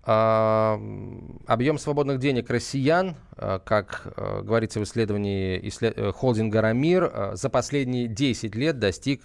А, 0.01 0.81
объем 1.45 1.77
свободных 1.77 2.17
денег 2.17 2.49
россиян, 2.49 3.15
а, 3.33 3.59
как 3.59 4.11
а, 4.15 4.41
говорится 4.41 4.79
в 4.79 4.83
исследовании 4.85 5.59
исслед... 5.67 6.15
холдинга 6.15 6.61
«Рамир», 6.61 7.33
за 7.33 7.49
последние 7.51 8.07
10 8.07 8.55
лет 8.55 8.79
достиг 8.79 9.21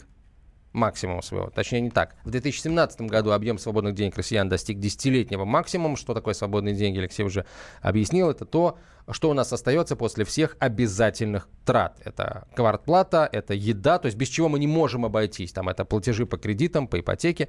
максимума 0.73 1.23
своего. 1.23 1.51
Точнее, 1.51 1.81
не 1.81 1.91
так. 1.91 2.17
В 2.25 2.31
2017 2.31 3.03
году 3.03 3.33
объем 3.33 3.59
свободных 3.59 3.95
денег 3.95 4.17
россиян 4.17 4.49
достиг 4.49 4.79
десятилетнего 4.79 5.45
максимума. 5.45 5.97
Что 5.97 6.15
такое 6.15 6.35
свободные 6.35 6.75
деньги, 6.75 6.99
Алексей 6.99 7.25
уже 7.25 7.45
объяснил. 7.81 8.31
Это 8.31 8.45
то, 8.45 8.79
что 9.11 9.31
у 9.31 9.35
нас 9.35 9.53
остается 9.53 9.97
после 9.97 10.25
всех 10.25 10.57
обязательных 10.59 11.49
трат. 11.65 12.01
Это 12.05 12.47
квартплата, 12.55 13.29
это 13.31 13.55
еда, 13.55 13.99
то 13.99 14.07
есть 14.07 14.17
без 14.17 14.29
чего 14.29 14.49
мы 14.49 14.59
не 14.59 14.67
можем 14.67 15.05
обойтись. 15.05 15.53
Там 15.53 15.69
это 15.69 15.85
платежи 15.85 16.27
по 16.27 16.37
кредитам, 16.39 16.87
по 16.87 17.01
ипотеке. 17.01 17.49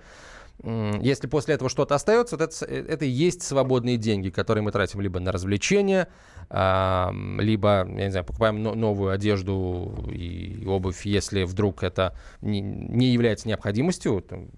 Если 0.62 1.28
после 1.28 1.56
этого 1.56 1.70
что-то 1.70 1.96
остается, 1.96 2.38
вот 2.38 2.44
это, 2.44 2.66
это 2.66 3.06
и 3.06 3.10
есть 3.10 3.42
свободные 3.42 3.98
деньги, 3.98 4.30
которые 4.30 4.64
мы 4.64 4.72
тратим 4.72 5.02
либо 5.02 5.20
на 5.20 5.32
развлечения, 5.32 6.08
либо, 6.50 7.86
я 7.88 8.06
не 8.06 8.12
знаю, 8.12 8.26
покупаем 8.26 8.62
новую 8.62 9.12
одежду 9.12 10.08
и 10.10 10.64
обувь, 10.66 11.06
если 11.06 11.44
вдруг 11.44 11.84
это 11.84 12.16
не, 12.42 13.08
является 13.08 13.48
необходимостью, 13.48 14.22
там, 14.22 14.50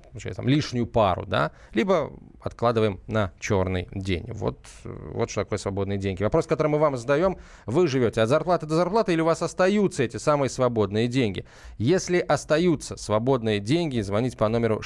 лишнюю 0.48 0.86
пару, 0.86 1.26
да, 1.26 1.52
либо 1.74 2.12
откладываем 2.42 3.00
на 3.08 3.32
черный 3.40 3.88
день. 3.92 4.26
Вот, 4.32 4.60
вот 4.84 5.32
что 5.32 5.42
такое 5.42 5.58
свободные 5.58 5.98
деньги. 5.98 6.22
Вопрос, 6.22 6.46
который 6.46 6.68
мы 6.68 6.78
вам 6.78 6.98
задаем, 6.98 7.38
вы 7.66 7.88
живете 7.88 8.22
от 8.22 8.30
зарплаты 8.30 8.66
до 8.68 8.76
зарплаты 8.76 9.14
или 9.14 9.22
у 9.22 9.26
вас 9.26 9.42
остаются 9.42 10.04
эти 10.04 10.18
самые 10.18 10.50
свободные 10.50 11.08
деньги? 11.08 11.46
Если 11.78 12.20
остаются 12.20 12.98
свободные 12.98 13.60
деньги, 13.60 14.02
звоните 14.02 14.38
по 14.38 14.48
номеру 14.48 14.82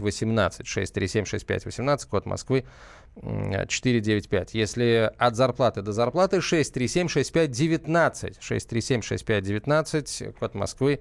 637-6518, 0.00 0.64
637-6518, 0.64 2.08
код 2.08 2.26
Москвы 2.26 2.64
495. 3.16 4.54
Если 4.54 5.12
от 5.18 5.36
зарплаты 5.36 5.82
до 5.82 5.92
зарплаты 5.92 6.38
637-6519, 6.38 8.38
637-6519, 8.40 10.32
код 10.38 10.54
Москвы 10.54 11.00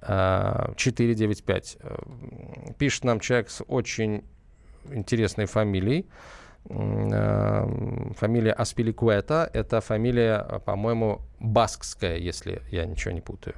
495. 0.00 1.76
Э, 1.80 1.96
пишет 2.78 3.04
нам 3.04 3.20
человек 3.20 3.50
с 3.50 3.62
очень 3.66 4.24
интересной 4.90 5.46
фамилией. 5.46 6.06
Э, 6.68 7.66
фамилия 8.16 8.52
Аспиликуэта. 8.52 9.50
Это 9.52 9.80
фамилия, 9.80 10.60
по-моему, 10.64 11.22
баскская, 11.40 12.16
если 12.16 12.62
я 12.70 12.86
ничего 12.86 13.12
не 13.12 13.20
путаю. 13.20 13.56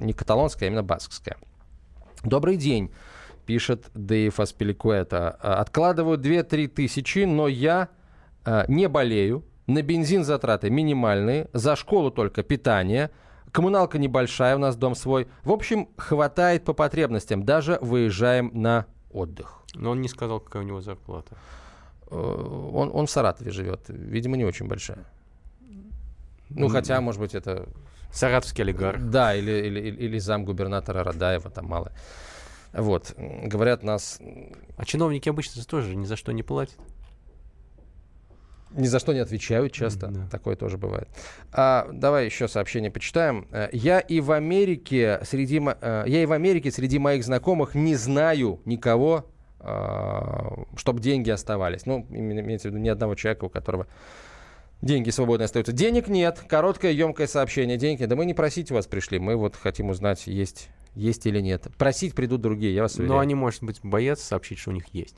Не 0.00 0.14
каталонская, 0.14 0.68
а 0.68 0.70
именно 0.70 0.82
баскская. 0.82 1.36
Добрый 2.24 2.56
день, 2.56 2.90
пишет 3.46 3.90
Дейв 3.94 4.40
Аспиликуэта. 4.40 5.38
«Э, 5.42 5.52
откладываю 5.52 6.18
2-3 6.18 6.68
тысячи, 6.68 7.20
но 7.20 7.48
я 7.48 7.88
э, 8.44 8.64
не 8.68 8.88
болею. 8.88 9.44
На 9.66 9.82
бензин 9.82 10.24
затраты 10.24 10.70
минимальные. 10.70 11.48
За 11.52 11.76
школу 11.76 12.10
только 12.10 12.42
питание. 12.42 13.10
Коммуналка 13.52 13.98
небольшая, 13.98 14.56
у 14.56 14.58
нас 14.58 14.76
дом 14.76 14.94
свой. 14.94 15.28
В 15.44 15.52
общем, 15.52 15.88
хватает 15.96 16.64
по 16.64 16.72
потребностям. 16.72 17.44
Даже 17.44 17.78
выезжаем 17.80 18.50
на 18.54 18.86
отдых. 19.10 19.62
Но 19.74 19.90
он 19.90 20.00
не 20.00 20.08
сказал, 20.08 20.40
какая 20.40 20.62
у 20.62 20.66
него 20.66 20.80
зарплата. 20.80 21.36
Э, 22.10 22.16
он, 22.16 22.90
он 22.92 23.06
в 23.06 23.10
Саратове 23.10 23.50
живет. 23.50 23.82
Видимо, 23.88 24.36
не 24.36 24.44
очень 24.44 24.66
большая. 24.66 25.04
Ну, 26.50 26.68
хотя, 26.68 27.00
может 27.00 27.20
быть, 27.20 27.34
это... 27.34 27.68
Саратовский 28.12 28.62
олигарх. 28.62 29.00
Да, 29.00 29.34
или, 29.34 29.52
или, 29.66 29.80
или 29.80 30.18
зам 30.18 30.44
губернатора 30.44 31.02
Радаева, 31.02 31.50
там 31.50 31.66
мало. 31.66 31.92
Вот, 32.72 33.14
говорят 33.16 33.82
нас... 33.82 34.18
А 34.76 34.84
чиновники 34.84 35.28
обычно 35.28 35.62
тоже 35.64 35.94
ни 35.94 36.06
за 36.06 36.16
что 36.16 36.32
не 36.32 36.42
платят. 36.42 36.78
Ни 38.74 38.86
за 38.86 38.98
что 38.98 39.12
не 39.12 39.18
отвечают 39.18 39.72
часто. 39.72 40.08
Да. 40.08 40.26
Такое 40.30 40.56
тоже 40.56 40.78
бывает. 40.78 41.08
А, 41.52 41.88
давай 41.92 42.24
еще 42.24 42.48
сообщение 42.48 42.90
почитаем. 42.90 43.46
Э, 43.52 43.68
я 43.72 44.00
и 44.00 44.20
в 44.20 44.32
Америке 44.32 45.20
среди 45.24 45.60
э, 45.62 46.04
я 46.06 46.22
и 46.22 46.26
в 46.26 46.32
Америке 46.32 46.70
среди 46.70 46.98
моих 46.98 47.22
знакомых 47.24 47.74
не 47.74 47.96
знаю 47.96 48.60
никого, 48.64 49.26
а, 49.60 50.64
чтобы 50.76 51.00
деньги 51.00 51.28
оставались. 51.28 51.84
Ну, 51.84 52.06
имеется 52.08 52.68
в 52.68 52.70
виду 52.70 52.82
ни 52.82 52.88
одного 52.88 53.14
человека, 53.14 53.44
у 53.44 53.50
которого 53.50 53.86
деньги 54.80 55.10
свободно 55.10 55.44
остаются. 55.44 55.72
Денег 55.72 56.08
нет. 56.08 56.42
Короткое, 56.48 56.92
емкое 56.92 57.26
сообщение. 57.26 57.76
Деньги. 57.76 58.06
Да 58.06 58.16
мы 58.16 58.24
не 58.24 58.32
просить 58.32 58.70
вас 58.70 58.86
пришли. 58.86 59.18
Мы 59.18 59.36
вот 59.36 59.54
хотим 59.54 59.90
узнать, 59.90 60.26
есть 60.26 60.70
есть 60.94 61.26
или 61.26 61.40
нет. 61.40 61.68
Просить 61.78 62.14
придут 62.14 62.40
другие, 62.42 62.74
я 62.74 62.82
вас 62.82 62.96
уверяю. 62.96 63.14
Но 63.14 63.18
они, 63.20 63.34
может 63.34 63.62
быть, 63.62 63.80
боятся 63.82 64.26
сообщить, 64.26 64.58
что 64.58 64.70
у 64.70 64.74
них 64.74 64.84
есть. 64.92 65.16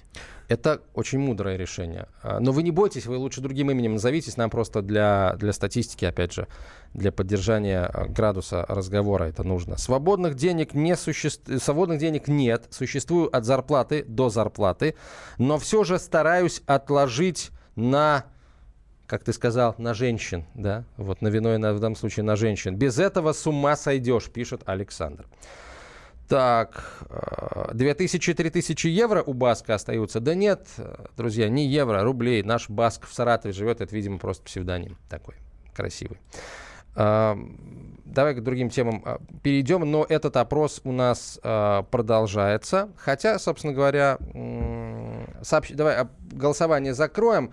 Это 0.48 0.82
очень 0.94 1.18
мудрое 1.18 1.56
решение. 1.56 2.06
А, 2.22 2.38
но 2.38 2.52
вы 2.52 2.62
не 2.62 2.70
бойтесь, 2.70 3.06
вы 3.06 3.16
лучше 3.16 3.40
другим 3.40 3.70
именем 3.70 3.94
назовитесь. 3.94 4.36
Нам 4.36 4.50
просто 4.50 4.82
для, 4.82 5.34
для 5.38 5.52
статистики, 5.52 6.04
опять 6.04 6.32
же, 6.32 6.46
для 6.92 7.10
поддержания 7.10 7.86
а, 7.86 8.06
градуса 8.06 8.64
разговора 8.68 9.24
это 9.24 9.42
нужно. 9.42 9.76
Свободных 9.76 10.34
денег, 10.34 10.74
не 10.74 10.96
суще... 10.96 11.30
Свободных 11.30 11.98
денег 11.98 12.28
нет. 12.28 12.66
Существую 12.70 13.34
от 13.34 13.44
зарплаты 13.44 14.04
до 14.04 14.28
зарплаты. 14.28 14.94
Но 15.38 15.58
все 15.58 15.82
же 15.82 15.98
стараюсь 15.98 16.62
отложить 16.66 17.50
на 17.74 18.26
как 19.06 19.22
ты 19.24 19.32
сказал, 19.32 19.74
на 19.78 19.94
женщин, 19.94 20.44
да, 20.54 20.84
вот 20.96 21.20
на 21.20 21.28
вино 21.28 21.54
и 21.54 21.58
на, 21.58 21.74
в 21.74 21.80
данном 21.80 21.96
случае 21.96 22.24
на 22.24 22.36
женщин. 22.36 22.76
Без 22.76 22.98
этого 22.98 23.32
с 23.32 23.46
ума 23.46 23.76
сойдешь, 23.76 24.30
пишет 24.30 24.62
Александр. 24.66 25.26
Так, 26.28 27.04
2000-3000 27.72 28.86
э, 28.86 28.88
евро 28.88 29.22
у 29.22 29.34
Баска 29.34 29.74
остаются? 29.74 30.20
Да 30.20 30.34
нет, 30.34 30.66
друзья, 31.18 31.50
не 31.50 31.66
евро, 31.66 32.00
а 32.00 32.04
рублей. 32.04 32.42
Наш 32.42 32.70
Баск 32.70 33.06
в 33.06 33.12
Саратове 33.12 33.52
живет, 33.52 33.82
это, 33.82 33.94
видимо, 33.94 34.18
просто 34.18 34.42
псевдоним 34.44 34.96
такой 35.10 35.34
красивый. 35.74 36.18
Э, 36.96 37.36
давай 38.06 38.34
к 38.34 38.42
другим 38.42 38.70
темам 38.70 39.02
э, 39.04 39.18
перейдем, 39.42 39.80
но 39.90 40.06
этот 40.08 40.38
опрос 40.38 40.80
у 40.84 40.92
нас 40.92 41.38
продолжается. 41.42 42.88
Хотя, 42.96 43.38
собственно 43.38 43.74
говоря, 43.74 44.18
сообщ... 45.42 45.72
давай 45.72 46.06
голосование 46.32 46.94
закроем. 46.94 47.52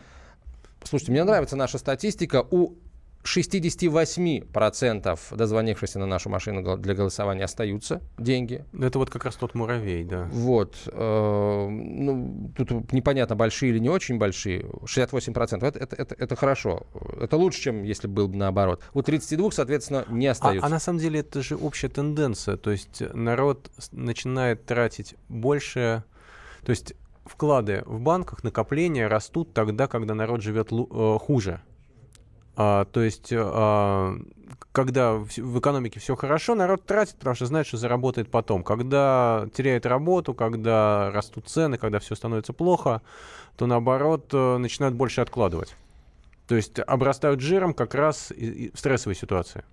Слушайте, 0.83 1.11
мне 1.11 1.23
нравится 1.23 1.55
наша 1.55 1.77
статистика. 1.77 2.45
У 2.49 2.75
68% 3.23 5.19
дозвонившихся 5.35 5.99
на 5.99 6.05
нашу 6.05 6.29
машину 6.29 6.77
для 6.77 6.93
голосования 6.93 7.43
остаются 7.43 8.01
деньги. 8.17 8.65
Это 8.79 8.99
вот 8.99 9.09
как 9.09 9.25
раз 9.25 9.35
тот 9.35 9.55
муравей, 9.55 10.03
да. 10.03 10.29
Вот. 10.31 10.75
Э, 10.87 11.67
ну, 11.69 12.51
тут 12.57 12.91
непонятно, 12.91 13.35
большие 13.35 13.71
или 13.71 13.79
не 13.79 13.89
очень 13.89 14.17
большие. 14.17 14.61
68%. 14.61 15.65
Это, 15.65 15.79
это, 15.79 15.95
это, 15.95 16.15
это 16.17 16.35
хорошо. 16.35 16.87
Это 17.19 17.37
лучше, 17.37 17.61
чем 17.61 17.83
если 17.83 18.07
был 18.07 18.27
бы 18.27 18.37
наоборот. 18.37 18.83
У 18.93 19.01
32, 19.01 19.51
соответственно, 19.51 20.05
не 20.09 20.27
остаются. 20.27 20.65
А, 20.65 20.67
а 20.67 20.71
на 20.71 20.79
самом 20.79 20.99
деле 20.99 21.21
это 21.21 21.41
же 21.41 21.55
общая 21.55 21.89
тенденция. 21.89 22.57
То 22.57 22.71
есть 22.71 23.03
народ 23.13 23.69
начинает 23.91 24.65
тратить 24.65 25.15
больше... 25.29 26.03
То 26.65 26.69
есть 26.69 26.93
вклады 27.25 27.83
в 27.85 27.99
банках, 27.99 28.43
накопления 28.43 29.07
растут 29.07 29.53
тогда, 29.53 29.87
когда 29.87 30.15
народ 30.15 30.41
живет 30.41 30.71
э, 30.71 31.17
хуже. 31.19 31.61
А, 32.55 32.85
то 32.85 33.01
есть, 33.01 33.31
а, 33.33 34.15
когда 34.71 35.13
в, 35.13 35.37
в 35.37 35.59
экономике 35.59 35.99
все 35.99 36.15
хорошо, 36.15 36.55
народ 36.55 36.85
тратит, 36.85 37.15
потому 37.15 37.35
что 37.35 37.45
знает, 37.45 37.67
что 37.67 37.77
заработает 37.77 38.29
потом. 38.29 38.63
Когда 38.63 39.47
теряет 39.53 39.85
работу, 39.85 40.33
когда 40.33 41.11
растут 41.11 41.47
цены, 41.47 41.77
когда 41.77 41.99
все 41.99 42.15
становится 42.15 42.53
плохо, 42.53 43.01
то 43.57 43.65
наоборот 43.65 44.29
э, 44.33 44.57
начинают 44.57 44.95
больше 44.95 45.21
откладывать. 45.21 45.75
То 46.47 46.55
есть 46.55 46.79
обрастают 46.79 47.39
жиром 47.39 47.73
как 47.73 47.95
раз 47.95 48.31
в 48.31 48.77
стрессовой 48.77 49.15
ситуации. 49.15 49.63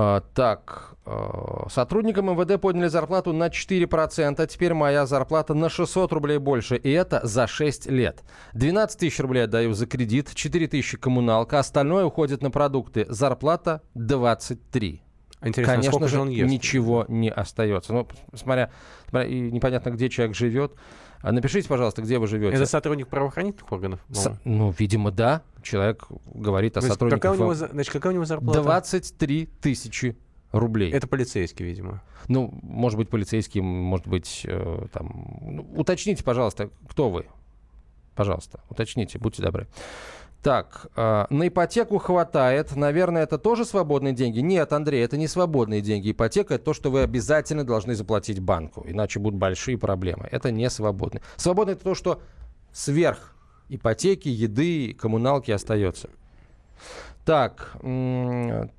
А, 0.00 0.20
так, 0.20 0.94
а, 1.06 1.66
сотрудникам 1.68 2.30
МВД 2.30 2.60
подняли 2.60 2.86
зарплату 2.86 3.32
на 3.32 3.50
4%. 3.50 4.46
Теперь 4.46 4.72
моя 4.72 5.06
зарплата 5.06 5.54
на 5.54 5.68
600 5.68 6.12
рублей 6.12 6.38
больше. 6.38 6.76
И 6.76 6.88
это 6.92 7.20
за 7.24 7.48
6 7.48 7.86
лет. 7.86 8.22
12 8.52 9.00
тысяч 9.00 9.18
рублей 9.18 9.44
отдаю 9.44 9.74
за 9.74 9.86
кредит, 9.86 10.32
4 10.32 10.68
тысячи 10.68 10.96
коммуналка. 10.96 11.58
Остальное 11.58 12.04
уходит 12.04 12.42
на 12.42 12.52
продукты. 12.52 13.06
Зарплата 13.08 13.82
23. 13.94 15.02
Интересно, 15.42 15.74
Конечно 15.74 16.08
же, 16.08 16.20
он 16.20 16.28
ест? 16.30 16.50
ничего 16.50 17.04
не 17.08 17.30
остается. 17.30 17.92
Ну, 17.92 18.08
смотря, 18.34 18.70
смотря 19.08 19.28
непонятно, 19.28 19.90
где 19.90 20.08
человек 20.08 20.36
живет. 20.36 20.72
А 21.20 21.32
напишите, 21.32 21.68
пожалуйста, 21.68 22.02
где 22.02 22.18
вы 22.18 22.26
живете. 22.26 22.56
Это 22.56 22.66
сотрудник 22.66 23.08
правоохранительных 23.08 23.70
органов? 23.72 24.00
С, 24.08 24.32
ну, 24.44 24.74
видимо, 24.76 25.10
да. 25.10 25.42
Человек 25.62 26.06
говорит 26.32 26.76
о 26.76 26.80
сотрудниках. 26.80 27.22
Какая 27.22 27.38
у 27.38 27.40
него, 27.40 27.54
значит, 27.54 27.92
какая 27.92 28.10
у 28.10 28.14
него 28.14 28.24
зарплата? 28.24 28.62
23 28.62 29.46
тысячи 29.60 30.16
рублей. 30.52 30.92
Это 30.92 31.06
полицейский, 31.06 31.64
видимо. 31.64 32.02
Ну, 32.28 32.50
может 32.62 32.98
быть, 32.98 33.08
полицейский, 33.08 33.60
может 33.60 34.06
быть, 34.06 34.42
э, 34.44 34.86
там... 34.92 35.38
Ну, 35.42 35.66
уточните, 35.76 36.24
пожалуйста, 36.24 36.70
кто 36.88 37.10
вы? 37.10 37.26
Пожалуйста, 38.14 38.60
уточните, 38.68 39.18
будьте 39.18 39.42
добры. 39.42 39.68
Так, 40.42 40.86
э, 40.94 41.26
на 41.30 41.48
ипотеку 41.48 41.98
хватает. 41.98 42.76
Наверное, 42.76 43.24
это 43.24 43.38
тоже 43.38 43.64
свободные 43.64 44.12
деньги? 44.12 44.38
Нет, 44.38 44.72
Андрей, 44.72 45.04
это 45.04 45.16
не 45.16 45.26
свободные 45.26 45.80
деньги. 45.80 46.12
Ипотека 46.12 46.54
это 46.54 46.64
то, 46.64 46.74
что 46.74 46.90
вы 46.90 47.02
обязательно 47.02 47.64
должны 47.64 47.94
заплатить 47.94 48.38
банку, 48.38 48.84
иначе 48.86 49.18
будут 49.18 49.38
большие 49.38 49.76
проблемы. 49.76 50.28
Это 50.30 50.52
не 50.52 50.70
свободные. 50.70 51.22
Свободное 51.36 51.74
это 51.74 51.82
то, 51.82 51.94
что 51.94 52.22
сверх 52.72 53.34
ипотеки, 53.68 54.28
еды, 54.28 54.94
коммуналки 54.94 55.50
остается. 55.50 56.08
Так, 57.24 57.72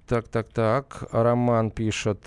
так, 0.08 0.28
так, 0.30 0.50
так. 0.50 1.04
Роман 1.12 1.72
пишет. 1.72 2.20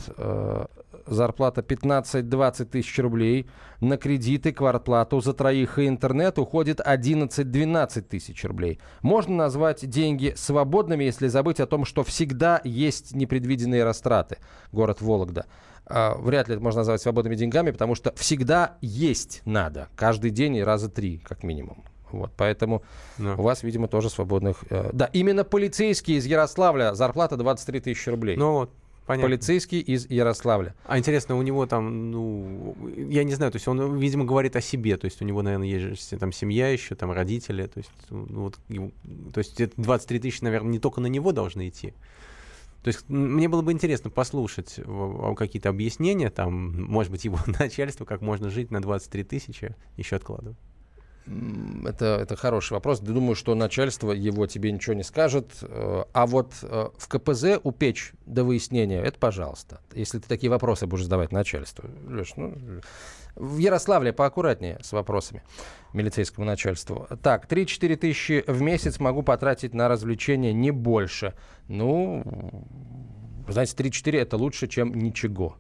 Зарплата 1.07 1.61
15-20 1.61 2.65
тысяч 2.67 2.99
рублей. 2.99 3.49
На 3.81 3.97
кредиты, 3.97 4.53
квартплату 4.53 5.21
за 5.21 5.33
троих 5.33 5.79
и 5.79 5.89
интернет 5.89 6.39
уходит 6.39 6.81
11-12 6.81 8.03
тысяч 8.03 8.45
рублей. 8.45 8.79
Можно 9.03 9.37
назвать 9.37 9.89
деньги 9.89 10.35
свободными, 10.37 11.05
если 11.05 11.29
забыть 11.29 11.61
о 11.61 11.67
том, 11.67 11.85
что 11.85 12.05
всегда 12.05 12.61
есть 12.65 13.15
непредвиденные 13.15 13.85
растраты. 13.85 14.39
Город 14.73 15.01
Вологда. 15.01 15.47
Uh, 15.85 16.17
вряд 16.23 16.47
ли 16.47 16.55
это 16.55 16.63
можно 16.63 16.81
назвать 16.81 17.03
свободными 17.03 17.35
деньгами, 17.35 17.73
потому 17.73 17.97
что 17.97 18.15
всегда 18.15 18.77
есть 18.81 19.43
надо. 19.45 19.89
Каждый 19.97 20.31
день 20.31 20.57
и 20.57 20.63
раза 20.63 20.89
три, 20.89 21.19
как 21.19 21.43
минимум. 21.43 21.85
Вот, 22.13 22.31
поэтому 22.37 22.83
да. 23.19 23.35
у 23.35 23.43
вас, 23.43 23.63
видимо, 23.63 23.89
тоже 23.89 24.11
свободных... 24.11 24.65
Э, 24.71 24.91
да, 24.93 25.07
именно 25.07 25.45
полицейские 25.45 26.19
из 26.19 26.27
Ярославля 26.27 26.95
зарплата 26.95 27.37
23 27.37 27.81
тысячи 27.81 28.09
рублей. 28.11 28.37
Ну 28.37 28.53
вот, 28.53 28.71
Понятно. 29.07 29.29
Полицейский 29.29 29.81
из 29.81 30.09
Ярославля. 30.09 30.75
А 30.85 30.99
интересно, 30.99 31.37
у 31.37 31.43
него 31.43 31.67
там, 31.67 32.11
ну, 32.11 32.77
я 32.97 33.25
не 33.25 33.35
знаю, 33.35 33.51
то 33.51 33.57
есть 33.57 33.67
он, 33.67 33.99
видимо, 33.99 34.25
говорит 34.25 34.55
о 34.55 34.61
себе, 34.61 34.97
то 34.97 35.07
есть 35.07 35.21
у 35.21 35.25
него, 35.25 35.43
наверное, 35.43 35.67
есть 35.67 36.19
там 36.19 36.33
семья 36.33 36.69
еще, 36.69 36.95
там 36.95 37.11
родители, 37.11 37.67
то 37.67 37.79
есть, 37.79 37.91
ну, 38.11 38.43
вот, 38.43 38.59
то 39.35 39.39
есть 39.39 39.61
23 39.77 40.19
тысячи, 40.21 40.45
наверное, 40.45 40.71
не 40.71 40.79
только 40.79 41.01
на 41.01 41.09
него 41.09 41.33
должны 41.33 41.69
идти. 41.69 41.95
То 42.85 42.89
есть 42.89 43.09
мне 43.09 43.49
было 43.49 43.63
бы 43.63 43.73
интересно 43.73 44.11
послушать 44.11 44.81
какие-то 45.37 45.69
объяснения, 45.69 46.31
там, 46.31 46.85
может 46.85 47.11
быть, 47.11 47.25
его 47.25 47.39
начальство, 47.59 48.05
как 48.05 48.21
можно 48.21 48.51
жить 48.51 48.71
на 48.71 48.81
23 48.81 49.25
тысячи, 49.25 49.75
еще 49.97 50.17
откладывать. 50.17 50.59
Это, 51.27 52.19
это 52.21 52.37
хороший 52.37 52.73
вопрос. 52.73 53.01
Думаю, 53.01 53.35
что 53.35 53.55
начальство 53.55 54.13
его 54.13 54.47
тебе 54.47 54.73
ничего 54.73 54.95
не 54.95 55.05
скажет. 55.05 55.59
Э, 55.63 56.05
а 56.13 56.27
вот 56.27 56.53
э, 56.63 56.89
в 56.97 57.09
КПЗ 57.09 57.61
упечь 57.63 58.13
до 58.27 58.45
выяснения, 58.45 59.01
это 59.01 59.19
пожалуйста. 59.19 59.81
Если 59.95 60.19
ты 60.19 60.29
такие 60.29 60.51
вопросы 60.51 60.87
будешь 60.87 61.05
задавать 61.05 61.33
начальству. 61.33 61.89
Леш, 62.09 62.35
ну, 62.37 62.55
в 63.37 63.59
Ярославле 63.59 64.13
поаккуратнее 64.13 64.79
с 64.83 64.93
вопросами 64.93 65.43
милицейскому 65.93 66.47
начальству. 66.47 67.07
Так, 67.23 67.51
3-4 67.51 67.97
тысячи 67.97 68.45
в 68.47 68.61
месяц 68.61 68.99
могу 68.99 69.23
потратить 69.23 69.75
на 69.75 69.89
развлечения, 69.89 70.53
не 70.53 70.71
больше. 70.71 71.35
Ну, 71.69 72.25
знаете, 73.49 73.75
3-4 73.77 74.19
это 74.21 74.37
лучше, 74.37 74.69
чем 74.69 74.95
ничего. 74.95 75.57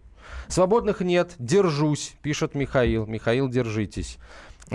Свободных 0.49 1.00
нет, 1.00 1.35
держусь, 1.38 2.14
пишет 2.23 2.54
Михаил. 2.54 3.07
Михаил, 3.07 3.49
держитесь. 3.49 4.19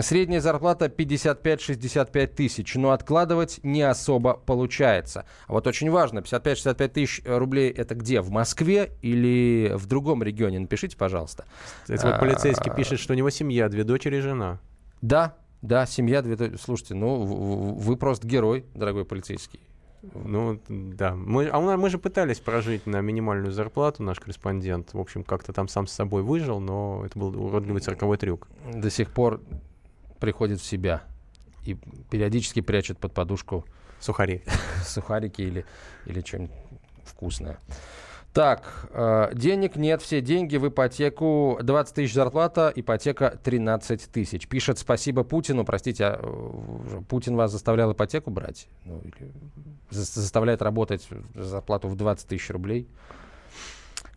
Средняя 0.01 0.41
зарплата 0.41 0.85
55-65 0.85 2.27
тысяч, 2.27 2.75
но 2.75 2.91
откладывать 2.91 3.59
не 3.63 3.81
особо 3.81 4.33
получается. 4.33 5.25
А 5.47 5.53
вот 5.53 5.67
очень 5.67 5.89
важно, 5.89 6.19
55-65 6.19 6.87
тысяч 6.89 7.21
рублей 7.25 7.71
это 7.71 7.95
где? 7.95 8.21
В 8.21 8.29
Москве 8.29 8.91
или 9.01 9.71
в 9.75 9.85
другом 9.85 10.23
регионе? 10.23 10.59
Напишите, 10.59 10.97
пожалуйста. 10.97 11.45
Кстати, 11.83 12.05
вот 12.05 12.19
полицейский 12.19 12.73
пишет, 12.73 12.99
что 12.99 13.13
у 13.13 13.15
него 13.15 13.29
семья, 13.29 13.69
две 13.69 13.83
дочери 13.83 14.17
и 14.17 14.21
жена. 14.21 14.59
Да, 15.01 15.35
да, 15.61 15.85
семья, 15.85 16.21
две. 16.21 16.57
Слушайте, 16.57 16.95
ну 16.95 17.23
вы 17.23 17.97
просто 17.97 18.27
герой, 18.27 18.65
дорогой 18.73 19.05
полицейский. 19.05 19.59
Ну, 20.13 20.59
да. 20.69 21.15
Мы, 21.15 21.49
а 21.51 21.59
мы 21.59 21.89
же 21.89 21.97
пытались 21.97 22.39
прожить 22.39 22.85
на 22.85 23.01
минимальную 23.01 23.51
зарплату, 23.51 24.03
наш 24.03 24.19
корреспондент. 24.19 24.93
В 24.93 24.99
общем, 24.99 25.23
как-то 25.23 25.53
там 25.53 25.67
сам 25.67 25.87
с 25.87 25.91
собой 25.91 26.21
выжил, 26.21 26.59
но 26.59 27.03
это 27.05 27.17
был 27.17 27.29
уродливый 27.43 27.81
цирковой 27.81 28.17
трюк. 28.17 28.47
До 28.71 28.89
сих 28.89 29.11
пор 29.11 29.41
приходит 30.19 30.59
в 30.59 30.65
себя 30.65 31.03
и 31.65 31.77
периодически 32.09 32.61
прячет 32.61 32.97
под 32.97 33.13
подушку 33.13 33.65
сухари. 33.99 34.43
сухарики 34.85 35.41
или, 35.41 35.65
или 36.05 36.21
чем 36.21 36.49
вкусное. 37.03 37.59
Так, 38.37 38.87
э, 38.91 39.31
денег 39.33 39.77
нет, 39.77 40.01
все 40.03 40.21
деньги 40.21 40.57
в 40.57 40.67
ипотеку. 40.67 41.57
20 41.63 41.95
тысяч 41.95 42.13
зарплата, 42.13 42.71
ипотека 42.75 43.39
13 43.43 44.11
тысяч. 44.11 44.47
Пишет 44.47 44.77
спасибо 44.77 45.23
Путину. 45.23 45.65
Простите, 45.65 46.05
а, 46.05 46.19
э, 46.21 47.01
Путин 47.09 47.35
вас 47.35 47.51
заставлял 47.51 47.91
ипотеку 47.93 48.29
брать? 48.29 48.67
Ну, 48.85 49.01
или 49.01 49.31
заставляет 49.89 50.61
работать 50.61 51.07
зарплату 51.33 51.87
в 51.87 51.95
20 51.95 52.27
тысяч 52.27 52.51
рублей? 52.51 52.87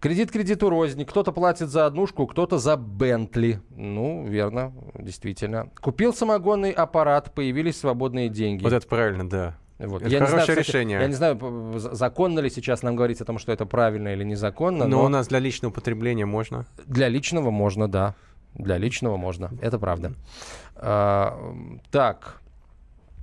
Кредит 0.01 0.31
кредиту 0.31 0.71
рознь. 0.71 1.05
Кто-то 1.05 1.31
платит 1.31 1.69
за 1.69 1.85
однушку, 1.85 2.27
кто-то 2.27 2.59
за 2.59 2.77
Бентли. 2.77 3.61
Ну, 3.71 4.27
верно, 4.27 4.73
действительно. 4.95 5.71
Купил 5.81 6.15
самогонный 6.15 6.71
аппарат, 6.71 7.35
появились 7.35 7.79
свободные 7.79 8.31
деньги. 8.31 8.63
Вот 8.63 8.73
это 8.73 8.87
правильно, 8.87 9.29
да. 9.29 9.59
Вот. 9.79 10.03
Это 10.03 10.11
я 10.11 10.19
хорошее 10.19 10.21
не 10.21 10.27
знаю, 10.27 10.41
кстати, 10.41 10.59
решение. 10.59 11.01
Я 11.01 11.07
не 11.07 11.15
знаю, 11.15 11.79
законно 11.79 12.41
ли 12.41 12.49
сейчас 12.49 12.83
нам 12.83 12.97
говорить 12.97 13.21
о 13.21 13.25
том, 13.27 13.39
что 13.39 13.53
это 13.53 13.67
правильно 13.67 14.09
или 14.09 14.25
незаконно. 14.25 14.87
Но, 14.87 14.99
но 14.99 15.05
у 15.05 15.09
нас 15.09 15.29
для 15.29 15.39
личного 15.39 15.73
потребления 15.73 16.27
можно. 16.27 16.67
Для 16.87 17.09
личного 17.09 17.51
можно, 17.51 17.87
да. 17.87 18.15
Для 18.55 18.79
личного 18.79 19.17
можно. 19.17 19.51
Это 19.61 19.79
правда. 19.79 20.13
А, 20.77 21.39
так. 21.91 22.41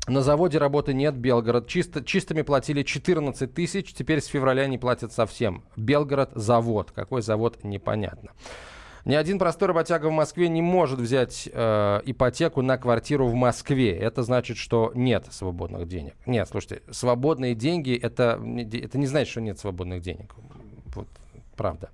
На 0.08 0.22
заводе 0.22 0.58
работы 0.58 0.93
нет, 0.93 1.15
Белгород. 1.15 1.67
Чисто, 1.67 2.04
чистыми 2.04 2.41
платили 2.41 2.84
14 2.84 3.54
тысяч, 3.54 3.93
теперь 3.93 4.22
с 4.22 4.28
февраля 4.28 4.65
не 4.67 4.78
платят 4.78 5.12
совсем. 5.12 5.63
Белгород– 5.76 6.32
завод. 6.36 6.91
Какой 6.91 7.22
завод– 7.22 7.60
непонятно. 7.63 8.32
Ни 9.04 9.15
один 9.15 9.38
простой 9.38 9.67
работяга 9.67 10.08
в 10.08 10.12
Москве 10.12 10.48
не 10.48 10.62
может 10.62 11.00
взять 11.00 11.50
э, 11.52 12.02
ипотеку 12.06 12.62
на 12.62 12.78
квартиру 12.78 13.28
в 13.28 13.34
Москве. 13.34 13.91
Это 13.91 14.24
значит, 14.24 14.58
что 14.58 14.91
нет 14.96 15.28
свободных 15.30 15.88
денег. 15.88 16.15
Нет, 16.26 16.48
слушайте, 16.50 16.84
свободные 16.91 17.54
деньги 17.56 17.96
это, 17.96 18.41
это 18.74 18.98
не 18.98 19.08
значит, 19.08 19.32
что 19.32 19.41
нет 19.41 19.60
свободных 19.60 20.02
денег. 20.02 20.36
Вот, 20.93 21.08
правда. 21.56 21.89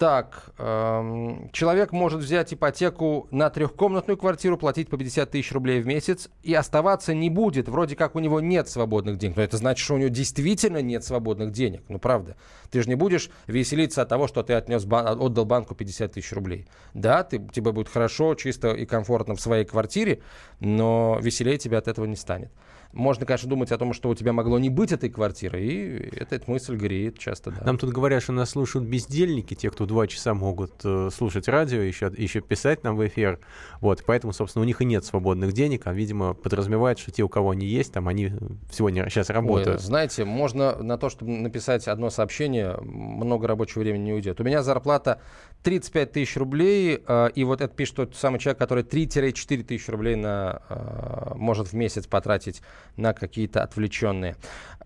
Так, 0.00 0.54
эм, 0.56 1.50
человек 1.52 1.92
может 1.92 2.22
взять 2.22 2.54
ипотеку 2.54 3.28
на 3.30 3.50
трехкомнатную 3.50 4.16
квартиру, 4.16 4.56
платить 4.56 4.88
по 4.88 4.96
50 4.96 5.30
тысяч 5.30 5.52
рублей 5.52 5.82
в 5.82 5.86
месяц 5.86 6.30
и 6.42 6.54
оставаться 6.54 7.12
не 7.12 7.28
будет. 7.28 7.68
Вроде 7.68 7.96
как 7.96 8.16
у 8.16 8.18
него 8.18 8.40
нет 8.40 8.66
свободных 8.66 9.18
денег. 9.18 9.36
Но 9.36 9.42
это 9.42 9.58
значит, 9.58 9.84
что 9.84 9.96
у 9.96 9.98
него 9.98 10.08
действительно 10.08 10.80
нет 10.80 11.04
свободных 11.04 11.52
денег. 11.52 11.82
Ну, 11.88 11.98
правда. 11.98 12.36
Ты 12.70 12.80
же 12.82 12.88
не 12.88 12.94
будешь 12.94 13.28
веселиться 13.46 14.00
от 14.00 14.08
того, 14.08 14.26
что 14.26 14.42
ты 14.42 14.54
отнес, 14.54 14.86
отдал 14.90 15.44
банку 15.44 15.74
50 15.74 16.12
тысяч 16.12 16.32
рублей. 16.32 16.66
Да, 16.94 17.22
ты, 17.22 17.38
тебе 17.52 17.70
будет 17.70 17.90
хорошо, 17.90 18.34
чисто 18.36 18.72
и 18.72 18.86
комфортно 18.86 19.34
в 19.34 19.40
своей 19.42 19.66
квартире, 19.66 20.22
но 20.60 21.18
веселее 21.20 21.58
тебе 21.58 21.76
от 21.76 21.88
этого 21.88 22.06
не 22.06 22.16
станет. 22.16 22.50
Можно, 22.92 23.24
конечно, 23.24 23.48
думать 23.48 23.70
о 23.70 23.78
том, 23.78 23.92
что 23.92 24.08
у 24.08 24.14
тебя 24.14 24.32
могло 24.32 24.58
не 24.58 24.68
быть 24.68 24.90
этой 24.90 25.10
квартиры, 25.10 25.62
и 25.62 26.16
эта 26.16 26.40
мысль 26.50 26.76
греет 26.76 27.18
часто. 27.18 27.52
Да. 27.52 27.62
Нам 27.64 27.78
тут 27.78 27.90
говорят, 27.90 28.22
что 28.22 28.32
нас 28.32 28.50
слушают 28.50 28.88
бездельники, 28.88 29.54
те, 29.54 29.70
кто 29.70 29.86
два 29.86 30.06
часа 30.08 30.34
могут 30.34 30.72
э, 30.84 31.10
слушать 31.12 31.46
радио, 31.46 31.80
еще, 31.80 32.12
еще 32.16 32.40
писать 32.40 32.82
нам 32.82 32.96
в 32.96 33.06
эфир. 33.06 33.38
Вот, 33.80 34.02
поэтому, 34.04 34.32
собственно, 34.32 34.62
у 34.62 34.66
них 34.66 34.80
и 34.80 34.84
нет 34.84 35.04
свободных 35.04 35.52
денег, 35.52 35.86
а, 35.86 35.92
видимо, 35.92 36.34
подразумевает, 36.34 36.98
что 36.98 37.12
те, 37.12 37.22
у 37.22 37.28
кого 37.28 37.50
они 37.50 37.66
есть, 37.66 37.92
там 37.92 38.08
они 38.08 38.32
сегодня 38.72 39.08
сейчас 39.08 39.30
работают. 39.30 39.80
Ой, 39.80 39.84
знаете, 39.84 40.24
можно 40.24 40.82
на 40.82 40.98
то, 40.98 41.10
чтобы 41.10 41.30
написать 41.30 41.86
одно 41.86 42.10
сообщение, 42.10 42.76
много 42.80 43.46
рабочего 43.46 43.80
времени 43.80 44.04
не 44.04 44.12
уйдет. 44.14 44.40
У 44.40 44.44
меня 44.44 44.62
зарплата 44.62 45.20
35 45.62 46.12
тысяч 46.12 46.36
рублей, 46.36 47.02
э, 47.06 47.30
и 47.34 47.44
вот 47.44 47.60
это 47.60 47.74
пишет 47.74 47.96
тот 47.96 48.16
самый 48.16 48.38
человек, 48.38 48.58
который 48.58 48.82
3-4 48.82 49.62
тысячи 49.62 49.90
рублей 49.90 50.16
на, 50.16 50.62
э, 50.68 51.32
может 51.34 51.68
в 51.68 51.72
месяц 51.74 52.06
потратить 52.06 52.62
на 52.96 53.12
какие-то 53.12 53.62
отвлеченные 53.62 54.36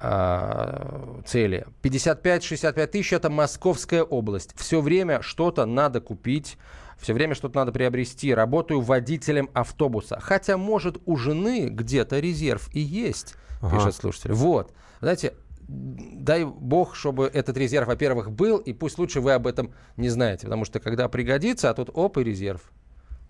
э, 0.00 1.20
цели. 1.26 1.66
55-65 1.82 2.86
тысяч– 2.88 3.12
это 3.14 3.30
Московская 3.30 4.02
область. 4.02 4.50
Все 4.56 4.80
время 4.80 5.22
что-то 5.22 5.64
надо 5.64 6.00
купить, 6.00 6.58
все 6.98 7.12
время 7.14 7.34
что-то 7.34 7.60
надо 7.60 7.70
приобрести. 7.70 8.34
Работаю 8.34 8.80
водителем 8.80 9.50
автобуса. 9.52 10.18
Хотя, 10.20 10.56
может, 10.56 10.98
у 11.06 11.16
жены 11.16 11.68
где-то 11.68 12.18
резерв 12.18 12.68
и 12.74 12.80
есть, 12.80 13.34
ага. 13.60 13.76
пишет 13.76 13.94
слушатель. 13.94 14.32
Вот. 14.32 14.72
Знаете, 15.00 15.34
дай 15.68 16.44
бог, 16.44 16.94
чтобы 16.94 17.26
этот 17.26 17.56
резерв, 17.56 17.88
во-первых, 17.88 18.30
был, 18.30 18.58
и 18.58 18.72
пусть 18.72 18.98
лучше 18.98 19.20
вы 19.20 19.32
об 19.32 19.46
этом 19.46 19.72
не 19.96 20.08
знаете. 20.08 20.46
Потому 20.46 20.64
что 20.64 20.80
когда 20.80 21.08
пригодится, 21.08 21.70
а 21.70 21.74
тут 21.74 21.90
оп, 21.92 22.18
и 22.18 22.24
резерв 22.24 22.72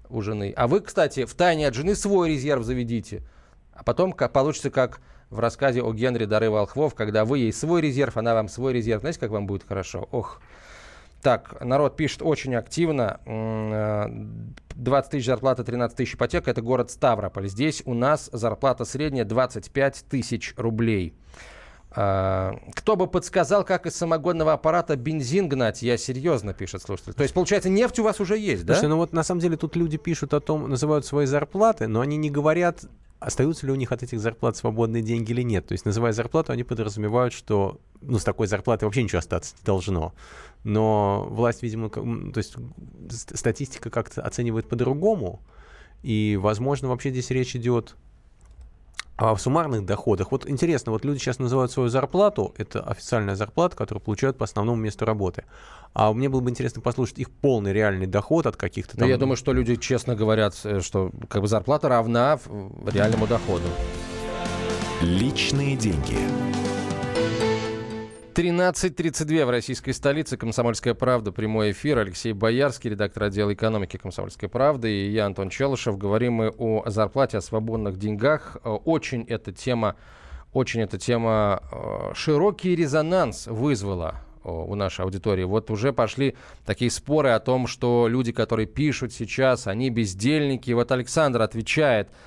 у 0.09 0.20
жены. 0.20 0.53
А 0.57 0.66
вы, 0.66 0.81
кстати, 0.81 1.25
в 1.25 1.35
тайне 1.35 1.68
от 1.68 1.75
жены 1.75 1.94
свой 1.94 2.31
резерв 2.31 2.64
заведите. 2.64 3.23
А 3.73 3.83
потом 3.83 4.12
как, 4.12 4.33
получится 4.33 4.70
как 4.70 5.01
в 5.31 5.38
рассказе 5.40 5.83
о 5.83 5.92
Генри 5.92 6.27
Дары 6.27 6.51
Волхвов, 6.51 6.94
когда 6.94 7.25
вы 7.25 7.38
ей 7.40 7.53
свой 7.53 7.81
резерв, 7.81 8.16
она 8.16 8.35
вам 8.35 8.49
свой 8.49 8.73
резерв. 8.73 9.01
Знаете, 9.01 9.20
как 9.20 9.31
вам 9.31 9.47
будет 9.47 9.64
хорошо? 9.66 10.09
Ох. 10.12 10.40
Так, 11.23 11.64
народ 11.64 11.97
пишет 11.97 12.20
очень 12.23 12.55
активно. 12.55 13.18
20 14.75 15.11
тысяч 15.11 15.27
зарплата, 15.27 15.64
13 15.64 15.97
тысяч 15.97 16.14
ипотека. 16.14 16.51
Это 16.51 16.61
город 16.61 16.90
Ставрополь. 16.90 17.49
Здесь 17.49 17.83
у 17.87 17.94
нас 17.94 18.29
зарплата 18.31 18.85
средняя 18.85 19.25
25 19.25 20.05
тысяч 20.09 20.53
рублей. 20.59 21.14
А, 21.96 22.59
кто 22.74 22.96
бы 22.96 23.07
подсказал, 23.07 23.64
как 23.64 23.87
из 23.87 23.94
самогонного 23.94 24.52
аппарата 24.52 24.96
бензин 24.96 25.48
гнать? 25.48 25.83
Я 25.83 25.96
серьезно, 25.96 26.52
пишет 26.52 26.83
слушатель. 26.83 27.14
То 27.14 27.22
есть, 27.22 27.35
получается, 27.35 27.68
нефть 27.68 28.00
у 28.00 28.02
вас 28.02 28.20
уже 28.20 28.37
есть, 28.37 28.66
да? 28.66 28.74
Слушай, 28.74 28.88
ну 28.88 28.96
вот 28.96 29.12
на 29.12 29.22
самом 29.22 29.40
деле 29.40 29.57
тут 29.57 29.76
люди 29.76 29.96
пишут 29.96 30.35
о 30.35 30.40
том, 30.40 30.68
называют 30.68 31.07
свои 31.07 31.26
зарплаты, 31.26 31.87
но 31.87 32.00
они 32.00 32.16
не 32.16 32.30
говорят, 32.30 32.85
остаются 33.20 33.66
ли 33.66 33.72
у 33.72 33.76
них 33.76 33.92
от 33.92 34.02
этих 34.02 34.18
зарплат 34.18 34.57
свободные 34.57 35.02
деньги 35.04 35.30
или 35.30 35.42
нет. 35.42 35.66
То 35.66 35.72
есть, 35.72 35.85
называя 35.85 36.12
зарплату, 36.12 36.52
они 36.52 36.64
подразумевают, 36.64 37.33
что 37.33 37.80
ну, 38.00 38.18
с 38.18 38.24
такой 38.24 38.48
зарплаты 38.48 38.87
вообще 38.87 39.04
ничего 39.04 39.20
остаться 39.20 39.54
не 39.61 39.64
должно. 39.64 40.14
Но 40.64 41.28
власть, 41.30 41.62
видимо, 41.62 41.90
то 41.90 42.38
есть 42.38 42.57
статистика 43.11 43.90
как-то 43.90 44.20
оценивает 44.22 44.68
по-другому. 44.68 45.40
И, 46.02 46.37
возможно, 46.40 46.88
вообще 46.88 47.11
здесь 47.11 47.30
речь 47.30 47.54
идет 47.54 47.94
а 49.16 49.35
в 49.35 49.40
суммарных 49.40 49.85
доходах, 49.85 50.33
вот 50.33 50.48
интересно, 50.48 50.90
вот 50.90 51.05
люди 51.05 51.18
сейчас 51.18 51.38
называют 51.38 51.70
свою 51.70 51.88
зарплату, 51.88 52.53
это 52.59 52.81
официальная 52.81 53.37
зарплата, 53.37 53.77
которую 53.77 54.03
получают 54.03 54.37
по 54.37 54.44
основному 54.44 54.81
месту 54.81 55.05
работы. 55.05 55.44
А 55.92 56.12
мне 56.12 56.29
было 56.29 56.40
бы 56.40 56.50
интересно 56.50 56.83
послушать 56.83 57.20
их 57.20 57.31
полный 57.31 57.72
реальный 57.72 58.07
доход 58.07 58.46
от 58.46 58.57
каких-то 58.57 58.96
ну, 58.96 59.00
там... 59.00 59.09
я 59.09 59.16
думаю, 59.16 59.37
что 59.37 59.53
люди 59.53 59.77
честно 59.77 60.16
говорят, 60.16 60.59
э, 60.64 60.81
что 60.81 61.12
как 61.29 61.42
бы 61.42 61.48
зарплата 61.48 61.88
равна 61.88 62.40
реальному 62.87 63.29
доходу. 63.29 63.66
Личные 65.00 65.77
деньги. 65.77 66.18
13.32 68.35 69.44
в 69.44 69.51
российской 69.51 69.92
столице. 69.92 70.37
Комсомольская 70.37 70.94
правда. 70.94 71.31
Прямой 71.31 71.70
эфир. 71.70 71.99
Алексей 71.99 72.33
Боярский, 72.33 72.90
редактор 72.90 73.25
отдела 73.25 73.55
экономики 73.55 73.97
Комсомольской 73.97 74.49
правды. 74.49 74.90
И 74.90 75.11
я, 75.12 75.27
Антон 75.27 75.51
Челышев. 75.51 75.97
Говорим 75.97 76.33
мы 76.35 76.49
о 76.49 76.83
зарплате, 76.87 77.38
о 77.38 77.40
свободных 77.40 77.97
деньгах. 77.97 78.57
Очень 78.64 79.23
эта 79.29 79.53
тема, 79.53 79.94
очень 80.53 80.81
эта 80.81 80.99
тема 80.99 81.62
э, 81.70 82.12
широкий 82.14 82.75
резонанс 82.75 83.47
вызвала 83.47 84.16
у 84.42 84.75
нашей 84.75 85.05
аудитории. 85.05 85.44
Вот 85.44 85.70
уже 85.70 85.92
пошли 85.92 86.35
такие 86.66 86.90
споры 86.90 87.31
о 87.31 87.38
том, 87.38 87.68
что 87.68 88.09
люди, 88.09 88.33
которые 88.33 88.66
пишут 88.66 89.12
сейчас, 89.12 89.68
они 89.68 89.90
бездельники. 89.90 90.73
Вот 90.73 90.90
Александр 90.90 91.40
отвечает– 91.40 92.09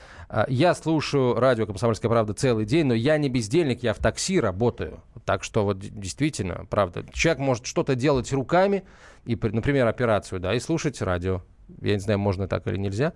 я 0.47 0.73
слушаю 0.73 1.35
радио 1.35 1.65
«Комсомольская 1.65 2.09
правда» 2.09 2.33
целый 2.33 2.65
день, 2.65 2.85
но 2.85 2.93
я 2.93 3.17
не 3.17 3.29
бездельник, 3.29 3.83
я 3.83 3.93
в 3.93 3.97
такси 3.97 4.39
работаю. 4.39 5.01
Так 5.25 5.43
что 5.43 5.63
вот 5.63 5.79
действительно, 5.79 6.65
правда, 6.69 7.05
человек 7.13 7.39
может 7.39 7.65
что-то 7.65 7.95
делать 7.95 8.31
руками, 8.33 8.83
и, 9.25 9.35
например, 9.35 9.87
операцию, 9.87 10.39
да, 10.39 10.53
и 10.53 10.59
слушать 10.59 11.01
радио. 11.01 11.41
Я 11.81 11.93
не 11.93 11.99
знаю, 11.99 12.19
можно 12.19 12.47
так 12.47 12.67
или 12.67 12.77
нельзя. 12.77 13.13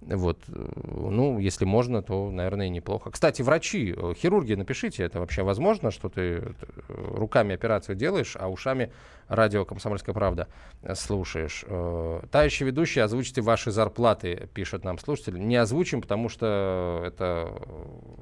Вот. 0.00 0.38
Ну, 0.48 1.38
если 1.38 1.64
можно, 1.64 2.02
то, 2.02 2.30
наверное, 2.30 2.68
неплохо. 2.68 3.10
Кстати, 3.10 3.42
врачи, 3.42 3.94
э, 3.96 4.14
хирурги, 4.16 4.54
напишите, 4.54 5.04
это 5.04 5.20
вообще 5.20 5.42
возможно, 5.42 5.90
что 5.90 6.08
ты 6.08 6.22
э, 6.22 6.42
руками 6.88 7.54
операцию 7.54 7.96
делаешь, 7.96 8.34
а 8.38 8.48
ушами 8.48 8.92
радио 9.28 9.64
«Комсомольская 9.64 10.14
правда» 10.14 10.48
слушаешь. 10.94 11.64
Э, 11.66 12.22
Тающий 12.30 12.64
ведущий, 12.64 13.00
озвучите 13.00 13.42
ваши 13.42 13.70
зарплаты, 13.70 14.48
пишет 14.54 14.84
нам 14.84 14.98
слушатель. 14.98 15.38
Не 15.38 15.56
озвучим, 15.56 16.00
потому 16.00 16.30
что 16.30 17.02
это 17.06 17.52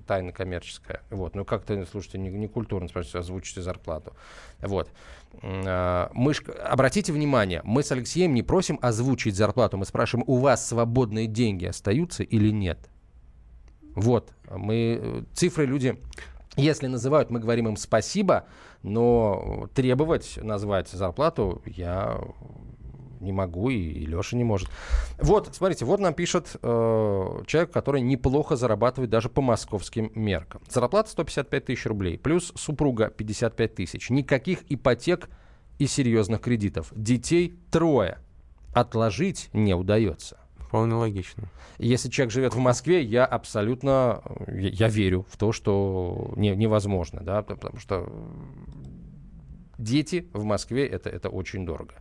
тайна 0.06 0.32
коммерческая. 0.32 1.02
Вот. 1.10 1.36
Ну, 1.36 1.44
как-то, 1.44 1.86
слушайте, 1.86 2.18
не, 2.18 2.30
не 2.30 2.48
культурно 2.48 2.88
спрашивать, 2.88 3.16
озвучите 3.16 3.62
зарплату. 3.62 4.14
Вот. 4.60 4.90
А, 5.42 6.10
мы, 6.14 6.32
обратите 6.64 7.12
внимание, 7.12 7.60
мы 7.64 7.82
с 7.82 7.92
Алексеем 7.92 8.34
не 8.34 8.42
просим 8.42 8.78
озвучить 8.82 9.36
зарплату, 9.36 9.76
мы 9.76 9.84
спрашиваем, 9.84 10.24
у 10.26 10.36
вас 10.36 10.66
свободные 10.66 11.26
деньги 11.26 11.66
остаются 11.66 12.22
или 12.22 12.50
нет? 12.50 12.78
Вот, 13.94 14.32
мы, 14.50 15.24
цифры 15.34 15.66
люди, 15.66 15.98
если 16.56 16.86
называют, 16.86 17.30
мы 17.30 17.40
говорим 17.40 17.68
им 17.68 17.76
спасибо, 17.76 18.46
но 18.82 19.68
требовать 19.74 20.38
назвать 20.42 20.88
зарплату 20.88 21.62
я 21.66 22.20
не 23.20 23.32
могу, 23.32 23.70
и, 23.70 24.06
Леша 24.06 24.36
не 24.36 24.44
может. 24.44 24.68
Вот, 25.18 25.54
смотрите, 25.54 25.84
вот 25.84 26.00
нам 26.00 26.14
пишет 26.14 26.56
э, 26.62 27.42
человек, 27.46 27.70
который 27.70 28.00
неплохо 28.00 28.56
зарабатывает 28.56 29.10
даже 29.10 29.28
по 29.28 29.40
московским 29.40 30.10
меркам. 30.14 30.62
Зарплата 30.68 31.10
155 31.10 31.64
тысяч 31.64 31.86
рублей, 31.86 32.18
плюс 32.18 32.52
супруга 32.54 33.08
55 33.08 33.74
тысяч. 33.74 34.10
Никаких 34.10 34.60
ипотек 34.68 35.28
и 35.78 35.86
серьезных 35.86 36.40
кредитов. 36.40 36.92
Детей 36.94 37.58
трое. 37.70 38.18
Отложить 38.74 39.48
не 39.52 39.74
удается. 39.74 40.38
Вполне 40.56 40.94
логично. 40.94 41.44
Если 41.78 42.10
человек 42.10 42.32
живет 42.32 42.54
в 42.54 42.58
Москве, 42.58 43.02
я 43.02 43.24
абсолютно, 43.24 44.22
я, 44.48 44.68
я 44.68 44.88
верю 44.88 45.24
в 45.30 45.38
то, 45.38 45.52
что 45.52 46.32
не, 46.36 46.54
невозможно, 46.54 47.22
да, 47.22 47.42
потому 47.42 47.78
что 47.78 48.12
дети 49.78 50.28
в 50.34 50.44
Москве 50.44 50.86
это, 50.86 51.08
это 51.08 51.30
очень 51.30 51.64
дорого. 51.64 51.94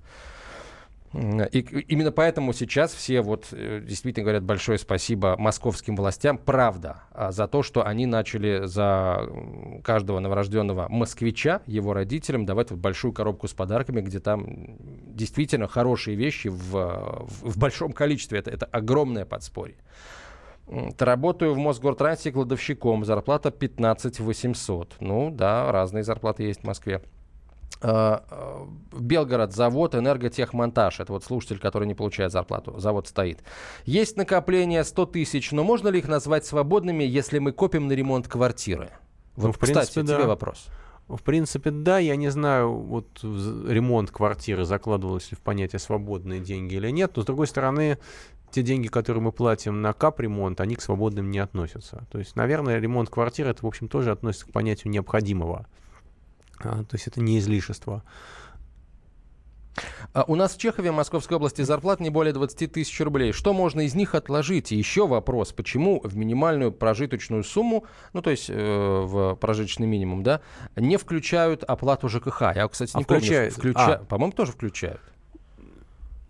И 1.14 1.60
именно 1.88 2.12
поэтому 2.12 2.54
сейчас 2.54 2.94
все 2.94 3.22
вот 3.22 3.48
э, 3.52 3.82
действительно 3.86 4.24
говорят 4.24 4.44
большое 4.44 4.78
спасибо 4.78 5.36
московским 5.38 5.96
властям, 5.96 6.38
правда, 6.38 7.04
а, 7.12 7.32
за 7.32 7.48
то, 7.48 7.64
что 7.64 7.86
они 7.86 8.06
начали 8.06 8.66
за 8.66 9.22
каждого 9.84 10.20
новорожденного 10.20 10.88
москвича, 10.90 11.62
его 11.66 11.94
родителям, 11.94 12.46
давать 12.46 12.72
вот 12.72 12.80
большую 12.80 13.14
коробку 13.14 13.48
с 13.48 13.54
подарками, 13.54 14.02
где 14.02 14.20
там 14.20 14.46
действительно 15.16 15.68
хорошие 15.68 16.18
вещи 16.18 16.50
в, 16.50 16.72
в, 16.72 17.52
в 17.52 17.58
большом 17.58 17.94
количестве. 17.94 18.40
Это, 18.40 18.52
это 18.52 18.66
огромное 18.66 19.26
подспорье. 19.26 19.78
Работаю 21.00 21.54
в 21.54 21.58
Мосгортрансе 21.58 22.32
кладовщиком, 22.34 23.06
зарплата 23.06 23.52
15 23.52 24.20
800. 24.20 24.98
Ну 25.00 25.32
да, 25.32 25.72
разные 25.72 26.04
зарплаты 26.04 26.44
есть 26.44 26.62
в 26.62 26.64
Москве. 26.66 27.02
Э, 27.82 28.20
э, 28.30 28.66
Белгород, 29.00 29.54
завод 29.54 29.96
энерготехмонтаж. 29.96 31.00
Это 31.00 31.14
вот 31.14 31.24
слушатель, 31.24 31.60
который 31.60 31.88
не 31.88 31.94
получает 31.94 32.32
зарплату. 32.32 32.80
Завод 32.80 33.08
стоит. 33.08 33.44
Есть 33.86 34.18
накопление 34.18 34.84
100 34.84 35.06
тысяч, 35.08 35.52
но 35.52 35.64
можно 35.64 35.90
ли 35.90 36.00
их 36.00 36.08
назвать 36.08 36.46
свободными, 36.46 37.04
если 37.04 37.40
мы 37.40 37.52
копим 37.52 37.88
на 37.88 37.94
ремонт 37.94 38.28
квартиры? 38.28 38.90
Вот, 39.36 39.48
ну, 39.48 39.52
в 39.52 39.58
кстати, 39.58 39.74
принципе, 39.74 40.02
тебе 40.02 40.18
да. 40.24 40.28
вопрос. 40.28 40.68
В 41.08 41.22
принципе, 41.22 41.72
да, 41.72 42.00
я 42.00 42.16
не 42.16 42.30
знаю, 42.30 42.74
вот 42.74 43.24
ремонт 43.24 44.12
квартиры 44.12 44.66
закладывалось 44.66 45.32
ли 45.32 45.38
в 45.38 45.40
понятие 45.40 45.80
свободные 45.80 46.42
деньги 46.42 46.76
или 46.76 46.90
нет, 46.90 47.14
но 47.16 47.22
с 47.22 47.26
другой 47.26 47.48
стороны, 47.48 47.98
те 48.52 48.62
деньги, 48.62 48.88
которые 48.88 49.24
мы 49.24 49.32
платим 49.32 49.82
на 49.82 49.94
капремонт, 49.94 50.60
они 50.60 50.76
к 50.76 50.82
свободным 50.82 51.32
не 51.32 51.40
относятся. 51.40 52.06
То 52.12 52.20
есть, 52.20 52.36
наверное, 52.36 52.80
ремонт 52.80 53.10
квартиры, 53.10 53.52
это, 53.52 53.64
в 53.64 53.68
общем, 53.68 53.88
тоже 53.88 54.12
относится 54.12 54.48
к 54.48 54.52
понятию 54.52 54.92
необходимого. 54.92 55.68
А, 56.60 56.84
то 56.84 56.96
есть 56.96 57.08
это 57.08 57.22
не 57.22 57.40
излишество. 57.40 58.04
А 60.14 60.24
у 60.28 60.36
нас 60.36 60.56
в 60.56 60.58
Чехове, 60.58 60.92
Московской 60.92 61.38
области, 61.38 61.62
зарплат 61.62 62.00
не 62.00 62.10
более 62.10 62.34
20 62.34 62.72
тысяч 62.72 63.00
рублей. 63.00 63.32
Что 63.32 63.54
можно 63.54 63.82
из 63.82 63.94
них 63.94 64.16
отложить? 64.16 64.72
И 64.72 64.76
еще 64.76 65.08
вопрос, 65.08 65.54
почему 65.54 66.02
в 66.04 66.16
минимальную 66.16 66.72
прожиточную 66.72 67.44
сумму, 67.44 67.86
ну 68.14 68.22
то 68.22 68.32
есть 68.32 68.50
э, 68.50 68.56
в 68.56 69.36
прожиточный 69.36 69.88
минимум, 69.88 70.24
да, 70.24 70.42
не 70.76 70.98
включают 70.98 71.64
оплату 71.64 72.10
ЖКХ? 72.10 72.42
Я, 72.56 72.68
кстати, 72.68 72.96
не 72.96 73.04
а 73.04 73.06
помню. 73.06 73.22
Включают. 73.22 73.54
Включа... 73.54 73.94
А. 73.94 74.06
По-моему, 74.06 74.34
тоже 74.34 74.52
включают. 74.52 75.02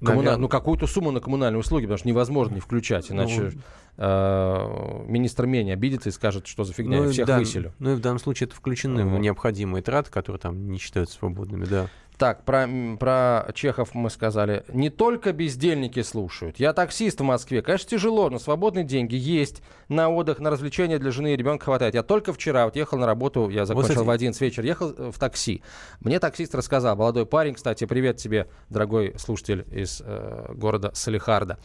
Коммуна... 0.03 0.37
Ну, 0.37 0.47
какую-то 0.47 0.85
сумму 0.85 1.11
на 1.11 1.19
коммунальные 1.19 1.59
услуги, 1.59 1.85
потому 1.85 1.97
что 1.97 2.07
невозможно 2.07 2.55
не 2.55 2.59
включать, 2.59 3.11
иначе 3.11 3.41
ну, 3.41 3.51
э, 3.97 5.03
министр 5.07 5.47
менее 5.47 5.73
обидится 5.73 6.09
и 6.09 6.11
скажет, 6.11 6.45
что 6.45 6.63
за 6.63 6.73
фигня, 6.73 7.01
ну, 7.01 7.11
всех 7.11 7.25
да, 7.25 7.39
выселю. 7.39 7.73
Ну 7.79 7.93
и 7.93 7.95
в 7.95 7.99
данном 7.99 8.19
случае 8.19 8.47
это 8.47 8.55
включены 8.55 8.99
uh-huh. 8.99 9.19
необходимые 9.19 9.81
траты, 9.81 10.11
которые 10.11 10.39
там 10.39 10.69
не 10.69 10.77
считаются 10.77 11.17
свободными, 11.17 11.65
да. 11.65 11.87
Так, 12.17 12.45
про, 12.45 12.67
про 12.99 13.51
Чехов 13.53 13.93
мы 13.93 14.09
сказали. 14.09 14.63
Не 14.69 14.89
только 14.89 15.33
бездельники 15.33 16.01
слушают. 16.01 16.59
Я 16.59 16.73
таксист 16.73 17.19
в 17.19 17.23
Москве. 17.23 17.61
Конечно, 17.61 17.89
тяжело, 17.89 18.29
но 18.31 18.39
свободные 18.39 18.83
деньги 18.83 19.15
есть. 19.15 19.61
На 19.87 20.09
отдых, 20.09 20.39
на 20.39 20.49
развлечения 20.49 20.97
для 20.97 21.11
жены 21.11 21.33
и 21.33 21.37
ребенка 21.37 21.65
хватает. 21.65 21.93
Я 21.93 22.01
только 22.01 22.33
вчера 22.33 22.65
вот 22.65 22.75
ехал 22.75 22.97
на 22.97 23.05
работу, 23.05 23.49
я 23.49 23.65
закончил 23.65 23.95
вот 23.95 24.07
в 24.07 24.09
11 24.09 24.41
вечера, 24.41 24.65
ехал 24.65 24.93
э, 24.97 25.11
в 25.11 25.19
такси. 25.19 25.61
Мне 25.99 26.19
таксист 26.19 26.55
рассказал, 26.55 26.95
молодой 26.95 27.27
парень, 27.27 27.53
кстати, 27.53 27.85
привет 27.85 28.17
тебе, 28.17 28.47
дорогой 28.69 29.13
слушатель 29.17 29.65
из 29.71 30.01
э, 30.03 30.53
города 30.55 30.91
Салихарда 30.93 31.59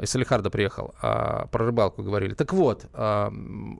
из 0.00 0.10
Салихарда 0.10 0.50
приехал, 0.50 0.94
а, 1.00 1.46
про 1.46 1.66
рыбалку 1.66 2.02
говорили. 2.02 2.34
Так 2.34 2.52
вот, 2.52 2.86
а, 2.92 3.30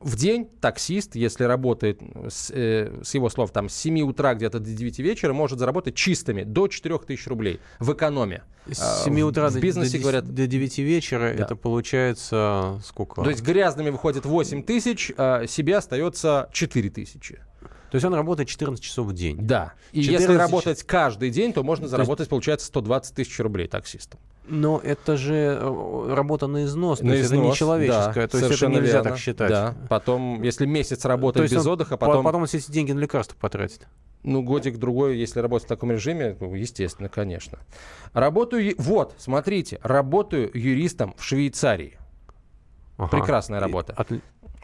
в 0.01 0.17
день 0.17 0.49
таксист, 0.61 1.17
если 1.17 1.45
работает, 1.45 2.01
с, 2.29 2.51
э, 2.51 3.01
с 3.03 3.15
его 3.15 3.29
слов, 3.29 3.51
там, 3.51 3.69
с 3.69 3.75
7 3.75 4.03
утра 4.03 4.35
где-то 4.35 4.61
до 4.61 4.71
9 4.71 5.01
вечера, 5.01 5.33
может 5.33 5.59
заработать 5.59 5.97
чистыми 5.97 6.45
до 6.45 6.69
4 6.69 6.99
тысяч 7.07 7.27
рублей 7.27 7.61
в 7.81 7.93
экономе. 7.93 8.45
С 8.71 9.05
7 9.05 9.21
а, 9.21 9.27
утра 9.27 9.51
в, 9.51 9.55
до, 9.55 9.61
бизнесе, 9.61 9.99
до, 9.99 10.03
говорят, 10.03 10.25
до 10.27 10.47
9 10.47 10.79
вечера 10.79 11.35
да. 11.37 11.45
это 11.45 11.57
получается 11.57 12.81
сколько? 12.85 13.23
То 13.23 13.31
есть 13.31 13.43
грязными 13.43 13.91
выходит 13.91 14.25
8 14.25 14.63
тысяч, 14.63 15.13
а 15.17 15.47
себе 15.47 15.77
остается 15.77 16.49
4 16.53 16.91
тысячи. 16.91 17.41
То 17.95 17.97
есть 17.99 18.07
он 18.07 18.15
работает 18.15 18.49
14 18.49 18.83
часов 18.83 19.07
в 19.07 19.13
день. 19.13 19.37
Да. 19.39 19.75
И 19.93 20.03
14... 20.03 20.21
если 20.21 20.37
работать 20.37 20.83
каждый 20.83 21.31
день, 21.31 21.53
то 21.53 21.63
можно 21.63 21.87
заработать, 21.87 22.17
то 22.17 22.23
есть... 22.23 22.31
получается, 22.31 22.67
120 22.67 23.15
тысяч 23.15 23.39
рублей 23.39 23.69
таксистом. 23.69 24.19
Но 24.49 24.81
это 24.83 25.17
же 25.17 25.57
э, 25.61 26.13
работа 26.13 26.49
на 26.49 26.65
износ, 26.65 27.03
на 27.03 27.11
то 27.11 27.15
есть 27.15 27.27
износ, 27.27 27.39
это 27.39 27.49
не 27.51 27.55
человеческая, 27.55 28.27
да, 28.27 28.27
то 28.27 28.39
есть 28.39 28.51
это 28.51 28.67
нельзя 28.67 28.95
верно. 28.95 29.11
так 29.11 29.19
считать. 29.21 29.49
Да. 29.49 29.77
Потом, 29.89 30.43
если 30.43 30.67
месяц 30.67 31.05
работает 31.05 31.49
без 31.53 31.65
он, 31.65 31.75
отдыха, 31.75 31.97
потом... 31.97 32.25
Потом 32.25 32.41
он 32.41 32.49
все 32.49 32.59
эти 32.59 32.73
деньги 32.73 32.91
на 32.91 32.99
лекарства 32.99 33.37
потратит. 33.39 33.87
Ну, 34.25 34.43
годик-другой, 34.43 35.17
если 35.17 35.39
работать 35.39 35.67
в 35.67 35.69
таком 35.69 35.93
режиме, 35.93 36.37
ну, 36.41 36.53
естественно, 36.53 37.09
конечно. 37.09 37.61
Работаю... 38.13 38.75
Вот, 38.77 39.15
смотрите, 39.19 39.79
работаю 39.85 40.51
юристом 40.53 41.15
в 41.17 41.23
Швейцарии. 41.23 41.97
Ага. 42.97 43.19
Прекрасная 43.19 43.61
работа. 43.61 43.93
От... 43.97 44.09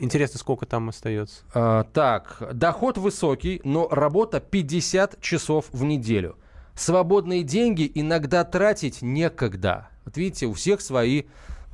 Интересно, 0.00 0.38
сколько 0.38 0.64
там 0.64 0.88
остается? 0.88 1.42
А, 1.52 1.84
так, 1.84 2.42
доход 2.54 2.96
высокий, 2.96 3.60
но 3.64 3.86
работа 3.88 4.40
50 4.40 5.20
часов 5.20 5.66
в 5.72 5.84
неделю. 5.84 6.36
Свободные 6.74 7.42
деньги 7.42 7.90
иногда 7.94 8.44
тратить 8.44 9.02
некогда. 9.02 9.88
Вот 10.06 10.16
видите, 10.16 10.46
у 10.46 10.54
всех 10.54 10.80
свои... 10.80 11.24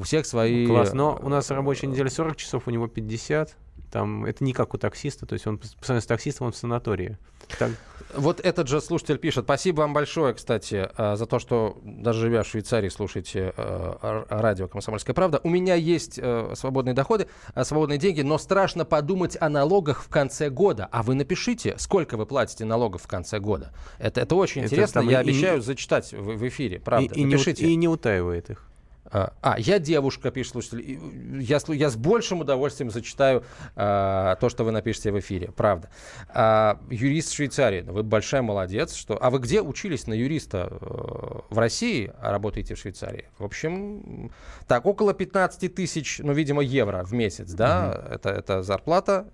У 0.01 0.03
всех 0.03 0.27
свои... 0.27 0.67
Класс, 0.67 0.93
но 0.93 1.19
у 1.23 1.29
нас 1.29 1.51
рабочая 1.51 1.87
неделя 1.87 2.11
40 2.11 2.37
часов, 2.37 2.65
у 2.67 2.71
него 2.71 2.89
50. 2.89 3.57
Там, 3.91 4.25
это 4.25 4.45
не 4.45 4.53
как 4.53 4.75
у 4.75 4.79
таксиста, 4.79 5.27
то 5.27 5.35
есть 5.35 5.47
он 5.47 5.59
по 5.59 5.67
сравнению 5.81 6.03
с 6.03 6.07
таксистом 6.07 6.49
он 6.49 6.53
в 6.53 6.57
санатории. 6.57 7.19
Так. 7.59 7.71
Вот 8.15 8.41
этот 8.41 8.69
же 8.69 8.81
слушатель 8.81 9.19
пишет. 9.19 9.45
Спасибо 9.45 9.81
вам 9.81 9.93
большое, 9.93 10.33
кстати, 10.35 10.89
э, 10.97 11.17
за 11.17 11.27
то, 11.27 11.39
что 11.39 11.79
даже 11.83 12.21
живя 12.21 12.43
в 12.43 12.47
Швейцарии 12.47 12.89
слушаете 12.89 13.53
э, 13.57 14.25
радио 14.29 14.69
«Комсомольская 14.69 15.15
правда». 15.15 15.41
У 15.43 15.51
меня 15.51 15.75
есть 15.75 16.19
э, 16.23 16.53
свободные 16.55 16.95
доходы, 16.95 17.29
свободные 17.63 17.99
деньги, 17.99 18.23
но 18.23 18.39
страшно 18.39 18.85
подумать 18.85 19.37
о 19.41 19.49
налогах 19.49 20.03
в 20.03 20.09
конце 20.09 20.51
года. 20.51 20.89
А 20.91 21.03
вы 21.03 21.15
напишите, 21.15 21.75
сколько 21.79 22.17
вы 22.17 22.27
платите 22.27 22.65
налогов 22.65 23.03
в 23.03 23.09
конце 23.09 23.39
года. 23.39 23.73
Это, 23.99 24.21
это 24.21 24.35
очень 24.35 24.63
это 24.63 24.75
интересно. 24.75 25.01
Я 25.01 25.21
и, 25.21 25.23
обещаю 25.23 25.59
и, 25.59 25.61
зачитать 25.61 26.13
в, 26.13 26.37
в 26.37 26.49
эфире. 26.49 26.81
Правда, 26.81 27.13
и, 27.15 27.25
напишите. 27.25 27.65
И 27.65 27.67
не, 27.67 27.73
и 27.73 27.77
не 27.77 27.89
утаивает 27.89 28.51
их. 28.51 28.67
А, 29.11 29.33
а, 29.41 29.59
я 29.59 29.79
девушка, 29.79 30.31
пишет 30.31 30.53
слушатель. 30.53 30.99
Я, 31.41 31.59
я 31.69 31.91
с 31.91 31.97
большим 31.97 32.41
удовольствием 32.41 32.91
зачитаю 32.91 33.45
а, 33.75 34.37
то, 34.37 34.49
что 34.49 34.65
вы 34.65 34.73
напишете 34.73 35.13
в 35.13 35.19
эфире. 35.19 35.53
Правда. 35.53 35.91
А, 36.29 36.81
юрист 36.91 37.33
Швейцарии. 37.33 37.83
Вы 37.83 38.03
большая 38.03 38.43
молодец. 38.43 38.95
Что... 38.95 39.17
А 39.23 39.31
вы 39.31 39.39
где 39.39 39.61
учились 39.61 40.07
на 40.07 40.15
юриста? 40.15 40.69
Э, 40.71 41.41
в 41.51 41.59
России, 41.59 42.13
а 42.21 42.31
работаете 42.31 42.75
в 42.75 42.79
Швейцарии? 42.79 43.27
В 43.39 43.45
общем, 43.45 44.31
так, 44.67 44.87
около 44.87 45.15
15 45.15 45.75
тысяч, 45.75 46.19
ну, 46.19 46.33
видимо, 46.33 46.63
евро 46.63 47.05
в 47.05 47.13
месяц, 47.13 47.53
да? 47.53 47.89
Угу. 47.89 48.15
Это, 48.15 48.31
это 48.31 48.63
зарплата 48.63 49.27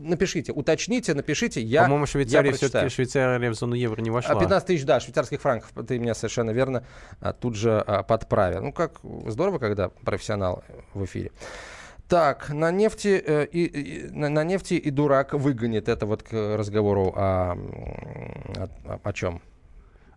напишите, 0.00 0.52
уточните, 0.52 1.14
напишите. 1.14 1.60
Я, 1.60 1.84
По-моему, 1.84 2.06
Швейцария 2.06 2.52
все-таки 2.52 2.88
Швейцария 2.88 3.50
в 3.50 3.54
зону 3.54 3.74
евро 3.74 4.00
не 4.00 4.10
вошла. 4.10 4.38
15 4.38 4.64
а 4.64 4.66
тысяч, 4.66 4.84
да, 4.84 5.00
швейцарских 5.00 5.40
франков. 5.40 5.70
Ты 5.86 5.98
меня 5.98 6.14
совершенно 6.14 6.50
верно 6.50 6.84
а, 7.20 7.32
тут 7.32 7.56
же 7.56 7.78
а, 7.78 8.02
подправил. 8.02 8.62
Ну, 8.62 8.72
как 8.72 9.00
здорово, 9.26 9.58
когда 9.58 9.88
профессионал 9.88 10.64
в 10.94 11.04
эфире. 11.04 11.32
Так, 12.08 12.50
на 12.50 12.70
нефти, 12.70 13.20
э, 13.24 13.46
и, 13.46 13.64
и, 13.64 14.10
на, 14.10 14.28
на 14.28 14.44
нефти 14.44 14.74
и 14.74 14.90
дурак 14.90 15.34
выгонит. 15.34 15.88
Это 15.88 16.06
вот 16.06 16.22
к 16.22 16.56
разговору 16.56 17.12
о, 17.16 17.56
о, 18.84 19.00
о 19.02 19.12
чем? 19.12 19.42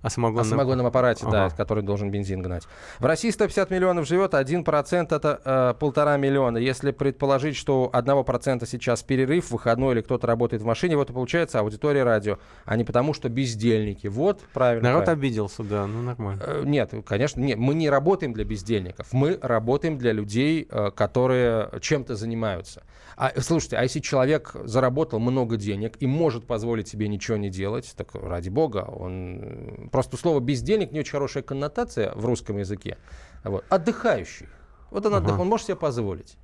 О 0.02 0.10
самогонном, 0.10 0.42
о 0.42 0.50
самогонном 0.50 0.86
аппарате, 0.86 1.26
ага. 1.26 1.50
да, 1.50 1.50
который 1.50 1.84
должен 1.84 2.10
бензин 2.10 2.42
гнать. 2.42 2.64
В 3.00 3.06
России 3.06 3.30
150 3.30 3.70
миллионов 3.70 4.08
живет, 4.08 4.34
1% 4.34 5.14
это 5.14 5.42
э, 5.44 5.74
полтора 5.78 6.16
миллиона. 6.16 6.58
Если 6.58 6.92
предположить, 6.92 7.58
что 7.58 7.84
у 7.84 7.90
1% 7.90 8.66
сейчас 8.66 9.04
перерыв, 9.04 9.52
выходной 9.52 9.96
или 9.96 10.02
кто-то 10.02 10.26
работает 10.26 10.62
в 10.62 10.66
машине, 10.66 10.96
вот 10.96 11.10
и 11.10 11.14
получается 11.14 11.60
аудитория 11.60 12.04
радио, 12.04 12.38
а 12.64 12.78
не 12.78 12.86
потому, 12.86 13.14
что 13.14 13.28
бездельники. 13.28 14.08
Вот, 14.08 14.42
правильно. 14.54 14.90
Народ 14.90 15.06
правильно. 15.06 15.28
обиделся, 15.28 15.64
да, 15.64 15.86
ну 15.86 16.02
нормально. 16.02 16.44
Э, 16.46 16.64
нет, 16.66 16.94
конечно, 17.06 17.42
нет, 17.42 17.58
мы 17.58 17.74
не 17.74 17.90
работаем 17.90 18.32
для 18.32 18.46
бездельников, 18.46 19.12
мы 19.12 19.38
работаем 19.42 19.98
для 19.98 20.14
людей, 20.14 20.66
э, 20.70 20.92
которые 20.96 21.70
чем-то 21.82 22.16
занимаются. 22.16 22.84
А, 23.18 23.34
слушайте, 23.42 23.76
а 23.76 23.84
если 23.84 24.00
человек 24.00 24.56
заработал 24.64 25.20
много 25.20 25.58
денег 25.58 25.98
и 26.00 26.08
может 26.08 26.46
позволить 26.46 26.88
себе 26.88 27.10
ничего 27.10 27.36
не 27.36 27.50
делать, 27.50 27.94
так 27.98 28.16
ради 28.16 28.48
бога, 28.48 28.86
он... 28.88 29.88
Просто 29.91 30.17
слово 30.17 30.39
«бездельник» 30.39 30.91
не 30.91 30.99
очень 30.99 31.12
хорошая 31.12 31.43
коннотация 31.43 32.13
в 32.13 32.25
русском 32.25 32.58
языке. 32.58 32.97
Вот. 33.43 33.65
Отдыхающий. 33.69 34.47
Вот 34.91 35.06
он, 35.06 35.13
ага. 35.13 35.25
отдых, 35.25 35.39
он 35.39 35.47
может 35.47 35.67
себе 35.67 35.75
позволить. 35.75 36.38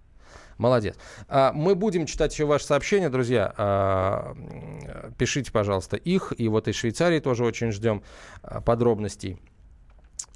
Молодец. 0.58 0.96
А, 1.28 1.52
мы 1.52 1.76
будем 1.76 2.06
читать 2.06 2.32
еще 2.34 2.46
ваши 2.46 2.66
сообщения, 2.66 3.10
друзья. 3.10 3.54
А, 3.58 4.36
пишите, 5.18 5.52
пожалуйста, 5.52 5.98
их. 5.98 6.34
И 6.38 6.48
вот 6.48 6.68
из 6.68 6.76
Швейцарии 6.76 7.20
тоже 7.20 7.44
очень 7.44 7.72
ждем 7.72 8.04
а, 8.42 8.62
подробностей. 8.62 9.38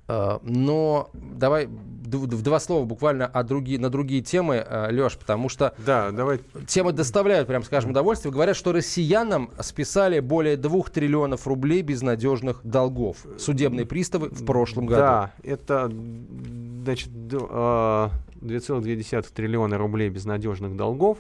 Э, 0.10 0.40
но 0.42 1.12
давай 1.14 1.68
в 1.68 2.42
два 2.42 2.60
слова 2.60 2.86
буквально 2.86 3.28
о 3.28 3.44
другие, 3.44 3.80
на 3.80 3.92
другие 3.92 4.24
темы, 4.24 4.66
э, 4.68 4.92
Леш, 4.92 5.16
потому 5.16 5.48
что 5.48 5.76
да, 5.78 6.10
давай. 6.10 6.40
темы 6.68 6.92
доставляют, 6.92 7.48
прям 7.48 7.64
скажем, 7.64 7.92
удовольствие. 7.92 8.34
Говорят, 8.34 8.56
что 8.56 8.72
россиянам 8.72 9.52
списали 9.60 10.20
более 10.20 10.58
двух 10.58 10.90
триллионов 10.90 11.46
рублей 11.46 11.84
безнадежных 11.84 12.62
долгов. 12.64 13.18
Судебные 13.38 13.86
приставы 13.86 14.30
в 14.30 14.44
прошлом 14.44 14.88
году. 14.88 15.02
Да, 15.02 15.34
это 15.44 15.92
значит 16.84 17.10
2,2 17.10 18.10
э, 18.42 19.22
триллиона 19.36 19.78
рублей 19.78 20.10
безнадежных 20.10 20.76
долгов. 20.76 21.20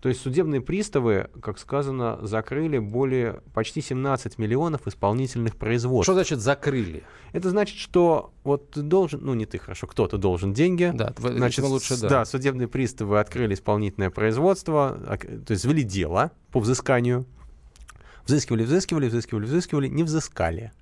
То 0.00 0.08
есть 0.08 0.22
судебные 0.22 0.62
приставы, 0.62 1.28
как 1.42 1.58
сказано, 1.58 2.18
закрыли 2.22 2.78
более 2.78 3.42
почти 3.52 3.82
17 3.82 4.38
миллионов 4.38 4.86
исполнительных 4.86 5.56
производств. 5.56 6.06
Что 6.06 6.14
значит 6.14 6.40
закрыли? 6.40 7.02
Это 7.32 7.50
значит, 7.50 7.76
что 7.76 8.32
вот 8.42 8.70
ты 8.70 8.82
должен, 8.82 9.20
ну 9.22 9.34
не 9.34 9.44
ты, 9.44 9.58
хорошо, 9.58 9.86
кто-то 9.86 10.16
должен 10.16 10.54
деньги. 10.54 10.90
Да, 10.94 11.12
значит, 11.18 11.64
лучше, 11.64 12.00
да. 12.00 12.08
Да, 12.08 12.24
судебные 12.24 12.66
приставы 12.66 13.20
открыли 13.20 13.54
исполнительное 13.54 14.10
производство, 14.10 14.98
то 15.46 15.52
есть 15.52 15.64
ввели 15.66 15.82
дело 15.82 16.32
по 16.50 16.60
взысканию. 16.60 17.26
Взыскивали, 18.24 18.64
взыскивали, 18.64 19.08
взыскивали, 19.08 19.44
взыскивали, 19.44 19.88
не 19.88 20.02
взыскали. 20.02 20.72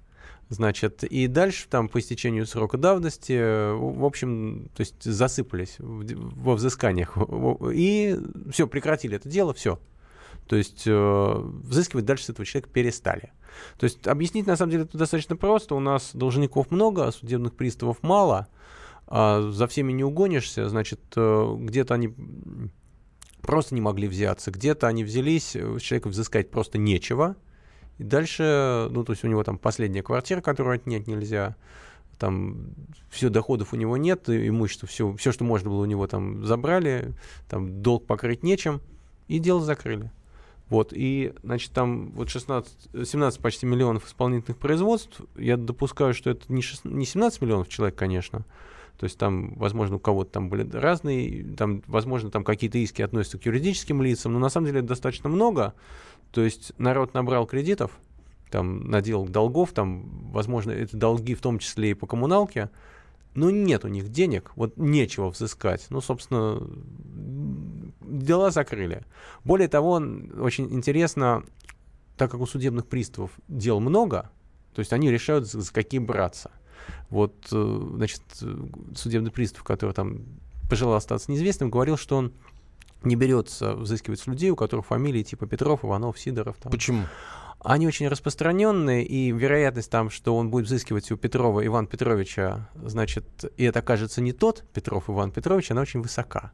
Значит, 0.50 1.04
и 1.04 1.26
дальше 1.26 1.66
там 1.68 1.88
по 1.88 1.98
истечению 1.98 2.46
срока 2.46 2.78
давности, 2.78 3.72
в 3.74 4.04
общем, 4.04 4.70
то 4.74 4.80
есть 4.80 5.02
засыпались 5.02 5.76
во 5.78 6.54
взысканиях. 6.54 7.18
И 7.72 8.18
все, 8.50 8.66
прекратили 8.66 9.16
это 9.16 9.28
дело, 9.28 9.52
все. 9.52 9.78
То 10.46 10.56
есть 10.56 10.84
э, 10.86 11.34
взыскивать 11.64 12.06
дальше 12.06 12.24
с 12.24 12.30
этого 12.30 12.46
человека 12.46 12.70
перестали. 12.70 13.32
То 13.78 13.84
есть 13.84 14.06
объяснить 14.06 14.46
на 14.46 14.56
самом 14.56 14.70
деле 14.70 14.84
это 14.84 14.96
достаточно 14.96 15.36
просто. 15.36 15.74
У 15.74 15.80
нас 15.80 16.12
должников 16.14 16.70
много, 16.70 17.06
а 17.06 17.12
судебных 17.12 17.54
приставов 17.54 18.02
мало. 18.02 18.48
А 19.06 19.50
за 19.50 19.66
всеми 19.66 19.92
не 19.92 20.04
угонишься. 20.04 20.68
Значит, 20.70 21.00
э, 21.16 21.56
где-то 21.58 21.92
они 21.92 22.14
просто 23.42 23.74
не 23.74 23.82
могли 23.82 24.08
взяться, 24.08 24.50
где-то 24.50 24.86
они 24.86 25.04
взялись, 25.04 25.54
с 25.54 25.80
человека 25.80 26.08
взыскать 26.08 26.50
просто 26.50 26.78
нечего. 26.78 27.36
И 27.98 28.04
дальше, 28.04 28.88
ну, 28.90 29.04
то 29.04 29.12
есть 29.12 29.24
у 29.24 29.28
него 29.28 29.42
там 29.44 29.58
последняя 29.58 30.02
квартира, 30.02 30.40
которую 30.40 30.76
отнять 30.76 31.06
нельзя, 31.06 31.56
там 32.18 32.70
все 33.10 33.28
доходов 33.28 33.72
у 33.72 33.76
него 33.76 33.96
нет, 33.96 34.28
имущество, 34.28 34.88
все, 34.88 35.12
все, 35.14 35.32
что 35.32 35.44
можно 35.44 35.70
было 35.70 35.82
у 35.82 35.86
него 35.86 36.06
там 36.06 36.44
забрали, 36.44 37.14
там 37.48 37.82
долг 37.82 38.06
покрыть 38.06 38.42
нечем, 38.42 38.80
и 39.28 39.38
дело 39.38 39.60
закрыли. 39.60 40.10
Вот, 40.68 40.92
и, 40.94 41.32
значит, 41.42 41.72
там 41.72 42.10
вот 42.10 42.28
16, 42.28 43.06
17 43.06 43.40
почти 43.40 43.64
миллионов 43.64 44.06
исполнительных 44.06 44.58
производств. 44.58 45.22
Я 45.36 45.56
допускаю, 45.56 46.12
что 46.12 46.30
это 46.30 46.52
не, 46.52 46.60
16, 46.60 46.84
не 46.94 47.06
17 47.06 47.40
миллионов 47.40 47.68
человек, 47.68 47.96
конечно. 47.96 48.44
То 48.98 49.04
есть 49.04 49.16
там, 49.16 49.54
возможно, 49.54 49.96
у 49.96 49.98
кого-то 49.98 50.32
там 50.32 50.48
были 50.50 50.68
разные, 50.70 51.44
там, 51.56 51.82
возможно, 51.86 52.30
там 52.30 52.44
какие-то 52.44 52.78
иски 52.78 53.00
относятся 53.00 53.38
к 53.38 53.46
юридическим 53.46 54.02
лицам, 54.02 54.34
но 54.34 54.40
на 54.40 54.50
самом 54.50 54.66
деле 54.66 54.80
это 54.80 54.88
достаточно 54.88 55.30
много. 55.30 55.72
То 56.30 56.42
есть 56.42 56.72
народ 56.78 57.14
набрал 57.14 57.46
кредитов, 57.46 57.92
там 58.50 58.90
наделал 58.90 59.26
долгов, 59.26 59.72
там, 59.72 60.30
возможно, 60.30 60.70
это 60.70 60.96
долги 60.96 61.34
в 61.34 61.40
том 61.40 61.58
числе 61.58 61.90
и 61.90 61.94
по 61.94 62.06
коммуналке, 62.06 62.70
но 63.34 63.50
нет 63.50 63.84
у 63.84 63.88
них 63.88 64.10
денег, 64.10 64.52
вот 64.56 64.76
нечего 64.76 65.30
взыскать. 65.30 65.86
Ну, 65.90 66.00
собственно, 66.00 66.60
дела 68.00 68.50
закрыли. 68.50 69.04
Более 69.44 69.68
того, 69.68 70.02
очень 70.40 70.72
интересно, 70.72 71.44
так 72.16 72.30
как 72.30 72.40
у 72.40 72.46
судебных 72.46 72.86
приставов 72.86 73.30
дел 73.48 73.80
много, 73.80 74.30
то 74.74 74.80
есть 74.80 74.92
они 74.92 75.10
решают, 75.10 75.46
за, 75.46 75.60
за 75.60 75.72
какие 75.72 76.00
браться. 76.00 76.50
Вот, 77.10 77.34
э, 77.52 77.90
значит, 77.96 78.22
судебный 78.94 79.30
пристав, 79.30 79.62
который 79.62 79.92
там 79.92 80.22
пожелал 80.68 80.94
остаться 80.94 81.30
неизвестным, 81.30 81.70
говорил, 81.70 81.96
что 81.96 82.16
он 82.16 82.32
не 83.02 83.16
берется 83.16 83.74
взыскивать 83.74 84.20
с 84.20 84.26
людей, 84.26 84.50
у 84.50 84.56
которых 84.56 84.86
фамилии 84.86 85.22
типа 85.22 85.46
Петров, 85.46 85.84
Иванов, 85.84 86.18
Сидоров. 86.18 86.56
Там. 86.60 86.72
Почему? 86.72 87.04
Они 87.60 87.88
очень 87.88 88.06
распространенные, 88.06 89.04
и 89.04 89.32
вероятность 89.32 89.90
там, 89.90 90.10
что 90.10 90.36
он 90.36 90.48
будет 90.48 90.66
взыскивать 90.66 91.10
у 91.10 91.16
Петрова 91.16 91.66
Ивана 91.66 91.88
Петровича, 91.88 92.68
значит, 92.74 93.24
и 93.56 93.64
это 93.64 93.80
окажется 93.80 94.20
не 94.20 94.32
тот 94.32 94.64
Петров 94.72 95.10
Иван 95.10 95.32
Петрович, 95.32 95.70
она 95.72 95.80
очень 95.80 96.00
высока. 96.00 96.52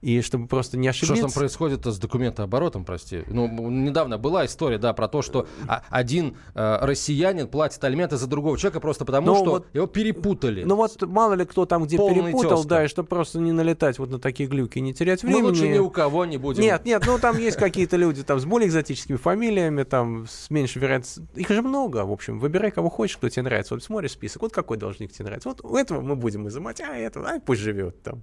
И 0.00 0.20
чтобы 0.22 0.46
просто 0.46 0.76
не 0.76 0.86
ошибиться... 0.86 1.16
Что 1.16 1.24
там 1.24 1.32
происходит 1.32 1.84
с 1.84 1.98
документооборотом, 1.98 2.84
прости? 2.84 3.24
Ну, 3.26 3.48
недавно 3.68 4.16
была 4.16 4.46
история, 4.46 4.78
да, 4.78 4.92
про 4.92 5.08
то, 5.08 5.22
что 5.22 5.48
один 5.88 6.36
э, 6.54 6.78
россиянин 6.82 7.48
платит 7.48 7.82
алименты 7.82 8.16
за 8.16 8.28
другого 8.28 8.56
человека 8.56 8.80
просто 8.80 9.04
потому, 9.04 9.26
ну, 9.26 9.34
что 9.36 9.50
вот, 9.50 9.66
его 9.72 9.86
перепутали. 9.86 10.62
Ну 10.62 10.76
вот 10.76 11.02
мало 11.02 11.34
ли 11.34 11.44
кто 11.44 11.66
там 11.66 11.84
где 11.84 11.96
Полный 11.96 12.26
перепутал, 12.26 12.58
тезка. 12.58 12.68
да, 12.68 12.84
и 12.84 12.88
чтобы 12.88 13.08
просто 13.08 13.40
не 13.40 13.52
налетать 13.52 13.98
вот 13.98 14.10
на 14.10 14.18
такие 14.18 14.48
глюки 14.48 14.78
не 14.78 14.94
терять 14.94 15.22
времени. 15.22 15.42
Мы 15.42 15.48
лучше 15.48 15.68
ни 15.68 15.78
у 15.78 15.90
кого 15.90 16.24
не 16.24 16.36
будем. 16.36 16.62
Нет, 16.62 16.84
нет, 16.84 17.02
ну 17.06 17.18
там 17.18 17.36
есть 17.38 17.56
какие-то 17.56 17.96
люди 17.96 18.22
там 18.22 18.38
с 18.38 18.44
более 18.44 18.68
экзотическими 18.68 19.16
фамилиями, 19.16 19.82
там 19.82 20.26
с 20.28 20.48
меньшей 20.50 20.80
вероятностью. 20.80 21.26
Их 21.34 21.48
же 21.48 21.62
много, 21.62 22.04
в 22.04 22.12
общем. 22.12 22.38
Выбирай, 22.38 22.70
кого 22.70 22.88
хочешь, 22.88 23.16
кто 23.16 23.28
тебе 23.28 23.42
нравится. 23.42 23.74
Вот 23.74 23.82
смотришь 23.82 24.12
список, 24.12 24.42
вот 24.42 24.52
какой 24.52 24.76
должник 24.76 25.12
тебе 25.12 25.24
нравится. 25.24 25.48
Вот 25.48 25.64
у 25.64 25.76
этого 25.76 26.00
мы 26.00 26.14
будем 26.14 26.46
изымать, 26.48 26.80
а 26.80 26.96
этого, 26.96 27.28
а 27.28 27.40
пусть 27.40 27.60
живет 27.60 28.02
там. 28.02 28.22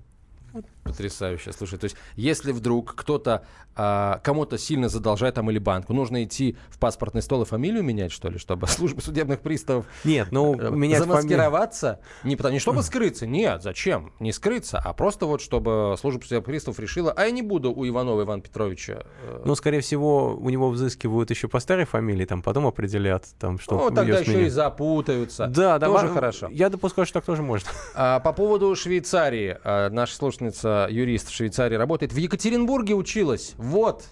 Потрясающе. 0.83 1.51
Слушай, 1.51 1.79
то 1.79 1.85
есть, 1.85 1.95
если 2.15 2.51
вдруг 2.51 2.95
кто-то 2.95 3.45
а, 3.75 4.19
кому-то 4.23 4.57
сильно 4.57 4.87
задолжает 4.87 5.35
там 5.35 5.51
или 5.51 5.59
банку, 5.59 5.93
нужно 5.93 6.23
идти 6.23 6.57
в 6.69 6.79
паспортный 6.79 7.21
стол 7.21 7.41
и 7.41 7.45
фамилию 7.45 7.83
менять, 7.83 8.11
что 8.11 8.29
ли, 8.29 8.37
чтобы 8.37 8.67
служба 8.67 9.01
судебных 9.01 9.41
приставов 9.41 9.85
нет, 10.03 10.29
ну, 10.31 10.57
э, 10.57 10.69
менять 10.71 10.99
замаскироваться? 10.99 11.99
Фами... 12.21 12.29
Не, 12.29 12.35
потому, 12.35 12.53
не 12.53 12.59
чтобы 12.59 12.83
скрыться, 12.83 13.27
нет, 13.27 13.61
зачем? 13.61 14.13
Не 14.19 14.31
скрыться, 14.31 14.81
а 14.83 14.93
просто 14.93 15.25
вот 15.25 15.41
чтобы 15.41 15.95
служба 15.99 16.23
судебных 16.23 16.45
приставов 16.45 16.79
решила, 16.79 17.11
а 17.11 17.25
я 17.25 17.31
не 17.31 17.41
буду 17.41 17.73
у 17.73 17.85
Иванова 17.85 18.21
Ивана 18.23 18.41
Петровича. 18.41 19.03
Э... 19.23 19.41
Ну, 19.43 19.55
скорее 19.55 19.81
всего, 19.81 20.35
у 20.35 20.49
него 20.49 20.69
взыскивают 20.69 21.29
еще 21.29 21.47
по 21.47 21.59
старой 21.59 21.85
фамилии, 21.85 22.25
там 22.25 22.41
потом 22.41 22.67
определят, 22.67 23.25
там, 23.39 23.59
что 23.59 23.75
Ну, 23.75 23.91
тогда 23.93 24.19
еще 24.19 24.45
и 24.45 24.49
запутаются. 24.49 25.47
Да, 25.47 25.79
да. 25.79 25.87
Тоже 25.87 26.07
хорошо. 26.07 26.47
Я 26.49 26.69
допускаю, 26.69 27.05
что 27.05 27.15
так 27.15 27.25
тоже 27.25 27.41
можно. 27.41 27.69
А, 27.93 28.19
по 28.19 28.31
поводу 28.31 28.73
Швейцарии. 28.75 29.57
А, 29.63 29.89
наша 29.89 30.15
слушательница, 30.51 30.87
юрист 30.89 31.29
в 31.29 31.33
Швейцарии, 31.33 31.75
работает. 31.75 32.13
В 32.13 32.17
Екатеринбурге 32.17 32.93
училась. 32.93 33.53
Вот. 33.57 34.05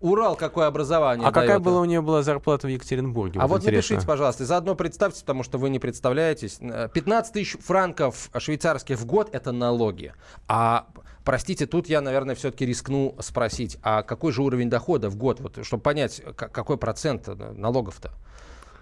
Урал 0.00 0.36
какое 0.36 0.66
образование 0.66 1.26
А 1.26 1.32
дает. 1.32 1.46
какая 1.46 1.58
была 1.58 1.80
у 1.80 1.84
нее 1.86 2.02
была 2.02 2.22
зарплата 2.22 2.66
в 2.66 2.70
Екатеринбурге? 2.70 3.40
А 3.40 3.46
вот, 3.46 3.62
вот 3.62 3.70
напишите, 3.70 4.06
пожалуйста, 4.06 4.44
заодно 4.44 4.74
представьте, 4.74 5.20
потому 5.20 5.42
что 5.42 5.56
вы 5.56 5.70
не 5.70 5.78
представляетесь. 5.78 6.58
15 6.58 7.32
тысяч 7.32 7.56
франков 7.58 8.30
швейцарских 8.36 8.98
в 8.98 9.06
год– 9.06 9.30
это 9.32 9.52
налоги. 9.52 10.12
А 10.48 10.86
Простите, 11.24 11.66
тут 11.66 11.88
я, 11.88 12.00
наверное, 12.02 12.36
все-таки 12.36 12.64
рискну 12.64 13.16
спросить, 13.18 13.78
а 13.82 14.04
какой 14.04 14.30
же 14.30 14.42
уровень 14.42 14.70
дохода 14.70 15.10
в 15.10 15.16
год, 15.16 15.40
вот, 15.40 15.58
чтобы 15.66 15.82
понять, 15.82 16.22
какой 16.36 16.76
процент 16.76 17.26
налогов-то? 17.26 18.12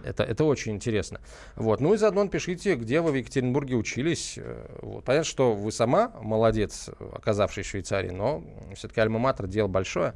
Это, 0.04 0.22
это 0.22 0.44
очень 0.44 0.72
интересно. 0.72 1.20
Вот. 1.56 1.80
Ну 1.80 1.94
и 1.94 1.96
заодно 1.96 2.26
пишите, 2.28 2.74
где 2.74 3.00
вы 3.00 3.12
в 3.12 3.14
Екатеринбурге 3.14 3.76
учились. 3.76 4.34
Э, 4.36 4.78
вот. 4.82 5.04
Понятно, 5.04 5.24
что 5.24 5.54
вы 5.54 5.72
сама 5.72 6.12
молодец, 6.20 6.90
оказавшись 7.12 7.66
в 7.66 7.70
Швейцарии, 7.70 8.10
но 8.10 8.44
все-таки 8.74 9.00
альма-матер 9.00 9.46
дело 9.46 9.68
большое. 9.68 10.14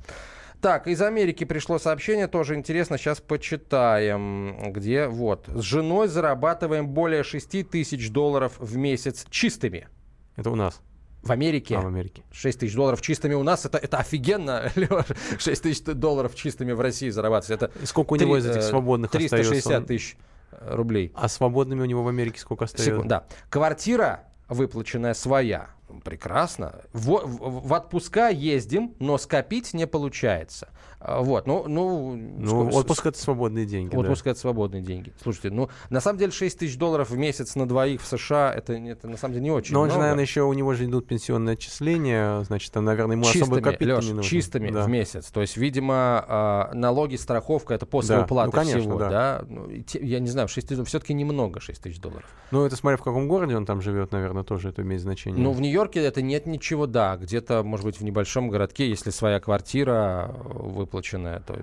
Так, 0.60 0.88
из 0.88 1.00
Америки 1.02 1.44
пришло 1.44 1.78
сообщение, 1.78 2.26
тоже 2.26 2.56
интересно, 2.56 2.98
сейчас 2.98 3.20
почитаем, 3.20 4.72
где 4.72 5.06
вот. 5.06 5.46
С 5.46 5.60
женой 5.60 6.08
зарабатываем 6.08 6.88
более 6.88 7.22
6 7.22 7.70
тысяч 7.70 8.10
долларов 8.10 8.54
в 8.58 8.76
месяц 8.76 9.24
чистыми. 9.30 9.86
Это 10.34 10.50
у 10.50 10.56
нас. 10.56 10.80
В 11.22 11.32
Америке. 11.32 11.76
А, 11.76 11.80
в 11.80 11.86
Америке. 11.86 12.22
6 12.30 12.60
тысяч 12.60 12.74
долларов 12.74 13.02
чистыми 13.02 13.34
у 13.34 13.42
нас. 13.42 13.64
Это, 13.66 13.78
это 13.78 13.98
офигенно, 13.98 14.70
Леш. 14.76 15.06
6 15.38 15.62
тысяч 15.62 15.82
долларов 15.84 16.34
чистыми 16.34 16.72
в 16.72 16.80
России 16.80 17.10
зарабатывать. 17.10 17.62
Это 17.62 17.86
сколько 17.86 18.12
у 18.12 18.16
него 18.16 18.38
3, 18.38 18.42
из 18.42 18.56
этих 18.56 18.62
свободных 18.62 19.10
360 19.10 19.58
остается? 19.58 19.86
тысяч 19.86 20.16
э, 20.52 20.74
рублей. 20.74 21.12
А 21.14 21.28
свободными 21.28 21.82
у 21.82 21.86
него 21.86 22.04
в 22.04 22.08
Америке 22.08 22.40
сколько 22.40 22.64
остается? 22.66 22.92
Секунд, 22.92 23.08
да. 23.08 23.26
Квартира 23.50 24.24
выплаченная 24.48 25.14
своя. 25.14 25.68
Прекрасно. 26.04 26.82
В, 26.92 27.22
в, 27.24 27.68
в 27.68 27.72
отпуска 27.72 28.28
ездим, 28.28 28.94
но 28.98 29.18
скопить 29.18 29.74
не 29.74 29.86
получается. 29.86 30.68
А, 31.00 31.20
вот, 31.22 31.46
ну, 31.46 31.64
ну, 31.68 32.16
ну 32.16 32.68
отпуск 32.70 33.06
это 33.06 33.18
свободные 33.18 33.66
деньги. 33.66 33.94
Отпуск 33.94 34.24
да. 34.24 34.32
это 34.32 34.40
свободные 34.40 34.82
деньги. 34.82 35.12
Слушайте, 35.22 35.50
ну, 35.50 35.68
на 35.90 36.00
самом 36.00 36.18
деле 36.18 36.32
6 36.32 36.58
тысяч 36.58 36.76
долларов 36.76 37.10
в 37.10 37.16
месяц 37.16 37.54
на 37.54 37.68
двоих 37.68 38.02
в 38.02 38.06
США, 38.06 38.52
это, 38.52 38.72
это 38.72 39.06
на 39.08 39.16
самом 39.16 39.34
деле 39.34 39.44
не 39.44 39.50
очень 39.52 39.74
Но 39.74 39.82
он 39.82 39.90
же, 39.90 39.98
наверное, 39.98 40.24
еще 40.24 40.42
у 40.42 40.52
него 40.52 40.74
же 40.74 40.86
идут 40.86 41.06
пенсионные 41.06 41.52
отчисления, 41.52 42.42
значит, 42.42 42.72
там, 42.72 42.84
наверное, 42.84 43.14
ему 43.14 43.24
чистыми, 43.24 43.42
особо 43.42 43.60
копить 43.60 43.88
Леш, 43.88 44.04
не 44.06 44.12
нужно. 44.12 44.28
чистыми 44.28 44.70
да. 44.70 44.82
в 44.82 44.88
месяц. 44.88 45.30
То 45.30 45.40
есть, 45.40 45.56
видимо, 45.56 46.24
э, 46.72 46.74
налоги, 46.74 47.14
страховка, 47.14 47.74
это 47.74 47.86
после 47.86 48.16
да. 48.16 48.22
уплаты 48.24 48.46
ну, 48.48 48.52
конечно, 48.52 48.80
всего, 48.80 48.98
да. 48.98 49.08
да? 49.08 49.44
Ну, 49.48 49.68
я 50.00 50.18
не 50.18 50.28
знаю, 50.28 50.48
6 50.48 50.68
тысяч, 50.68 50.84
все-таки 50.86 51.14
немного 51.14 51.60
6 51.60 51.80
тысяч 51.80 52.00
долларов. 52.00 52.26
Ну, 52.50 52.64
это 52.64 52.74
смотря 52.74 52.96
в 52.96 53.02
каком 53.04 53.28
городе 53.28 53.56
он 53.56 53.66
там 53.66 53.80
живет, 53.80 54.10
наверное, 54.10 54.42
тоже 54.42 54.70
это 54.70 54.82
имеет 54.82 55.00
значение. 55.00 55.40
Ну, 55.40 55.52
в 55.52 55.60
Нью-Йорке 55.78 56.00
это 56.00 56.22
нет 56.22 56.46
ничего, 56.46 56.86
да. 56.86 57.16
Где-то, 57.16 57.62
может 57.62 57.86
быть, 57.86 58.00
в 58.00 58.04
небольшом 58.04 58.48
городке, 58.48 58.88
если 58.88 59.10
своя 59.10 59.38
квартира 59.38 60.30
э, 60.34 60.42
выплаченная, 60.54 61.40
то 61.40 61.56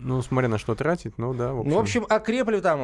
ну, 0.00 0.22
смотря 0.22 0.48
на 0.48 0.58
что 0.58 0.74
тратить, 0.74 1.18
ну 1.18 1.34
да. 1.34 1.52
В 1.52 1.60
общем. 1.60 1.70
Ну, 1.70 1.76
в 1.76 1.80
общем, 1.80 2.06
окрепли 2.08 2.60
там, 2.60 2.80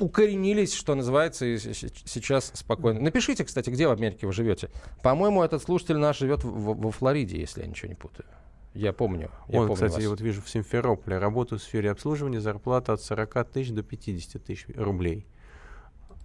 укоренились, 0.00 0.74
что 0.74 0.94
называется, 0.94 1.46
и 1.46 1.58
сейчас 1.58 2.50
спокойно. 2.54 3.00
Напишите, 3.00 3.44
кстати, 3.44 3.70
где 3.70 3.86
в 3.86 3.90
Америке 3.90 4.26
вы 4.26 4.32
живете. 4.32 4.70
По-моему, 5.02 5.42
этот 5.42 5.62
слушатель 5.62 5.96
наш 5.96 6.18
живет 6.18 6.40
во 6.42 6.90
Флориде, 6.90 7.38
если 7.38 7.62
я 7.62 7.66
ничего 7.66 7.88
не 7.88 7.94
путаю. 7.94 8.26
Я 8.74 8.92
помню. 8.92 9.30
Я 9.48 9.60
Он, 9.60 9.68
помню 9.68 9.74
кстати, 9.74 9.92
вас. 9.92 10.02
я 10.02 10.10
вот 10.10 10.20
вижу 10.20 10.42
в 10.42 10.50
Симферополе. 10.50 11.18
Работаю 11.18 11.58
в 11.58 11.62
сфере 11.62 11.90
обслуживания, 11.90 12.40
зарплата 12.40 12.92
от 12.92 13.00
40 13.00 13.48
тысяч 13.50 13.70
до 13.70 13.82
50 13.82 14.44
тысяч 14.44 14.66
рублей. 14.76 15.26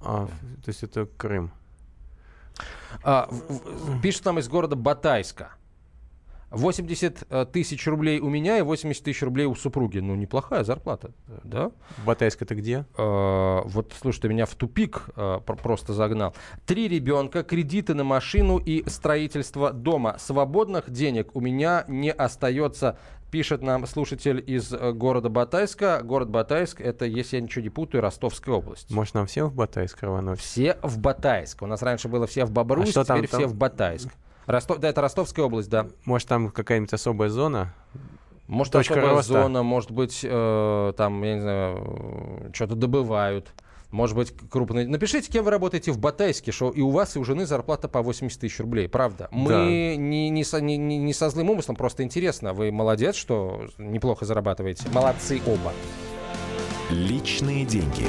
А, 0.02 0.28
то 0.28 0.69
есть 0.69 0.84
это 0.84 1.06
Крым. 1.06 1.52
А, 3.03 3.29
пишет 4.01 4.25
нам 4.25 4.39
из 4.39 4.47
города 4.47 4.75
Батайска. 4.75 5.51
80 6.51 7.27
э, 7.29 7.45
тысяч 7.51 7.87
рублей 7.87 8.19
у 8.19 8.29
меня 8.29 8.57
и 8.57 8.61
80 8.61 9.03
тысяч 9.03 9.21
рублей 9.23 9.45
у 9.45 9.55
супруги. 9.55 9.99
Ну, 9.99 10.15
неплохая 10.15 10.63
зарплата, 10.63 11.11
да? 11.43 11.71
Батайск 12.05 12.41
это 12.41 12.55
где? 12.55 12.85
Э, 12.97 13.61
вот, 13.63 13.93
слушай, 13.99 14.19
ты 14.19 14.27
меня 14.27 14.45
в 14.45 14.53
тупик 14.55 15.09
э, 15.15 15.39
просто 15.45 15.93
загнал. 15.93 16.35
Три 16.65 16.89
ребенка, 16.89 17.43
кредиты 17.43 17.93
на 17.93 18.03
машину 18.03 18.57
и 18.57 18.87
строительство 18.89 19.71
дома. 19.71 20.17
Свободных 20.19 20.89
денег 20.89 21.35
у 21.35 21.39
меня 21.39 21.85
не 21.87 22.11
остается 22.11 22.97
пишет 23.32 23.63
нам 23.63 23.88
слушатель 23.88 24.44
из 24.46 24.72
э, 24.74 24.91
города 24.91 25.30
Батайска. 25.30 26.02
Город 26.04 26.30
Батайск 26.30 26.82
это, 26.82 27.06
если 27.06 27.38
я 27.38 27.41
ничего 27.41 27.63
не 27.63 27.70
путаю, 27.70 28.02
Ростовская 28.02 28.54
область. 28.54 28.91
Может, 28.91 29.15
нам 29.15 29.26
всем 29.26 29.48
в 29.48 29.56
Батайск 29.56 30.04
рвануть? 30.04 30.39
Все 30.39 30.78
в 30.84 31.00
Батайск. 31.00 31.62
У 31.62 31.65
нас 31.65 31.82
раньше 31.82 32.10
было 32.10 32.28
все 32.28 32.46
в 32.46 32.52
Бобруйск, 32.52 32.98
а 32.98 33.06
теперь 33.06 33.28
там, 33.28 33.39
все 33.39 33.48
в 33.48 33.56
Батайск. 33.56 34.10
Ростов, 34.46 34.80
да, 34.80 34.89
это 34.89 35.02
Ростовская 35.02 35.46
область, 35.46 35.70
да. 35.70 35.88
Может, 36.06 36.28
там 36.28 36.50
какая-нибудь 36.50 36.94
особая 36.94 37.30
зона? 37.30 37.74
Может, 38.48 38.74
Точка 38.74 38.96
особая 38.96 39.15
роста. 39.15 39.34
зона, 39.34 39.63
может 39.63 39.91
быть, 39.91 40.20
э, 40.24 40.94
там, 40.98 41.24
я 41.24 41.36
не 41.36 41.41
знаю, 41.41 42.50
что-то 42.54 42.76
добывают. 42.76 43.54
Может 43.91 44.15
быть, 44.15 44.34
крупные. 44.49 44.88
Напишите, 44.88 45.32
кем 45.32 45.43
вы 45.43 45.51
работаете 45.51 45.91
в 45.91 45.99
Батайске, 45.99 46.51
что 46.51 46.69
и 46.69 46.82
у 46.82 46.89
вас, 46.89 47.15
и 47.15 47.19
у 47.19 47.23
жены 47.23 47.45
зарплата 47.45 47.88
по 47.88 48.01
80 48.01 48.39
тысяч 48.39 48.60
рублей. 48.60 48.88
Правда. 48.88 49.27
Мы 49.32 49.49
да. 49.49 49.65
не, 49.65 50.30
не, 50.30 50.43
со, 50.43 50.62
не, 50.62 50.77
не 50.77 51.13
со 51.13 51.30
злым 51.30 51.49
умыслом, 51.49 51.75
просто 51.75 52.04
интересно. 52.04 52.54
Вы 52.54 52.71
молодец, 52.71 53.15
что 53.15 53.67
неплохо 53.77 54.25
зарабатываете. 54.25 54.88
Молодцы 54.89 55.41
оба. 55.45 55.73
Личные 56.89 57.65
деньги. 57.65 58.06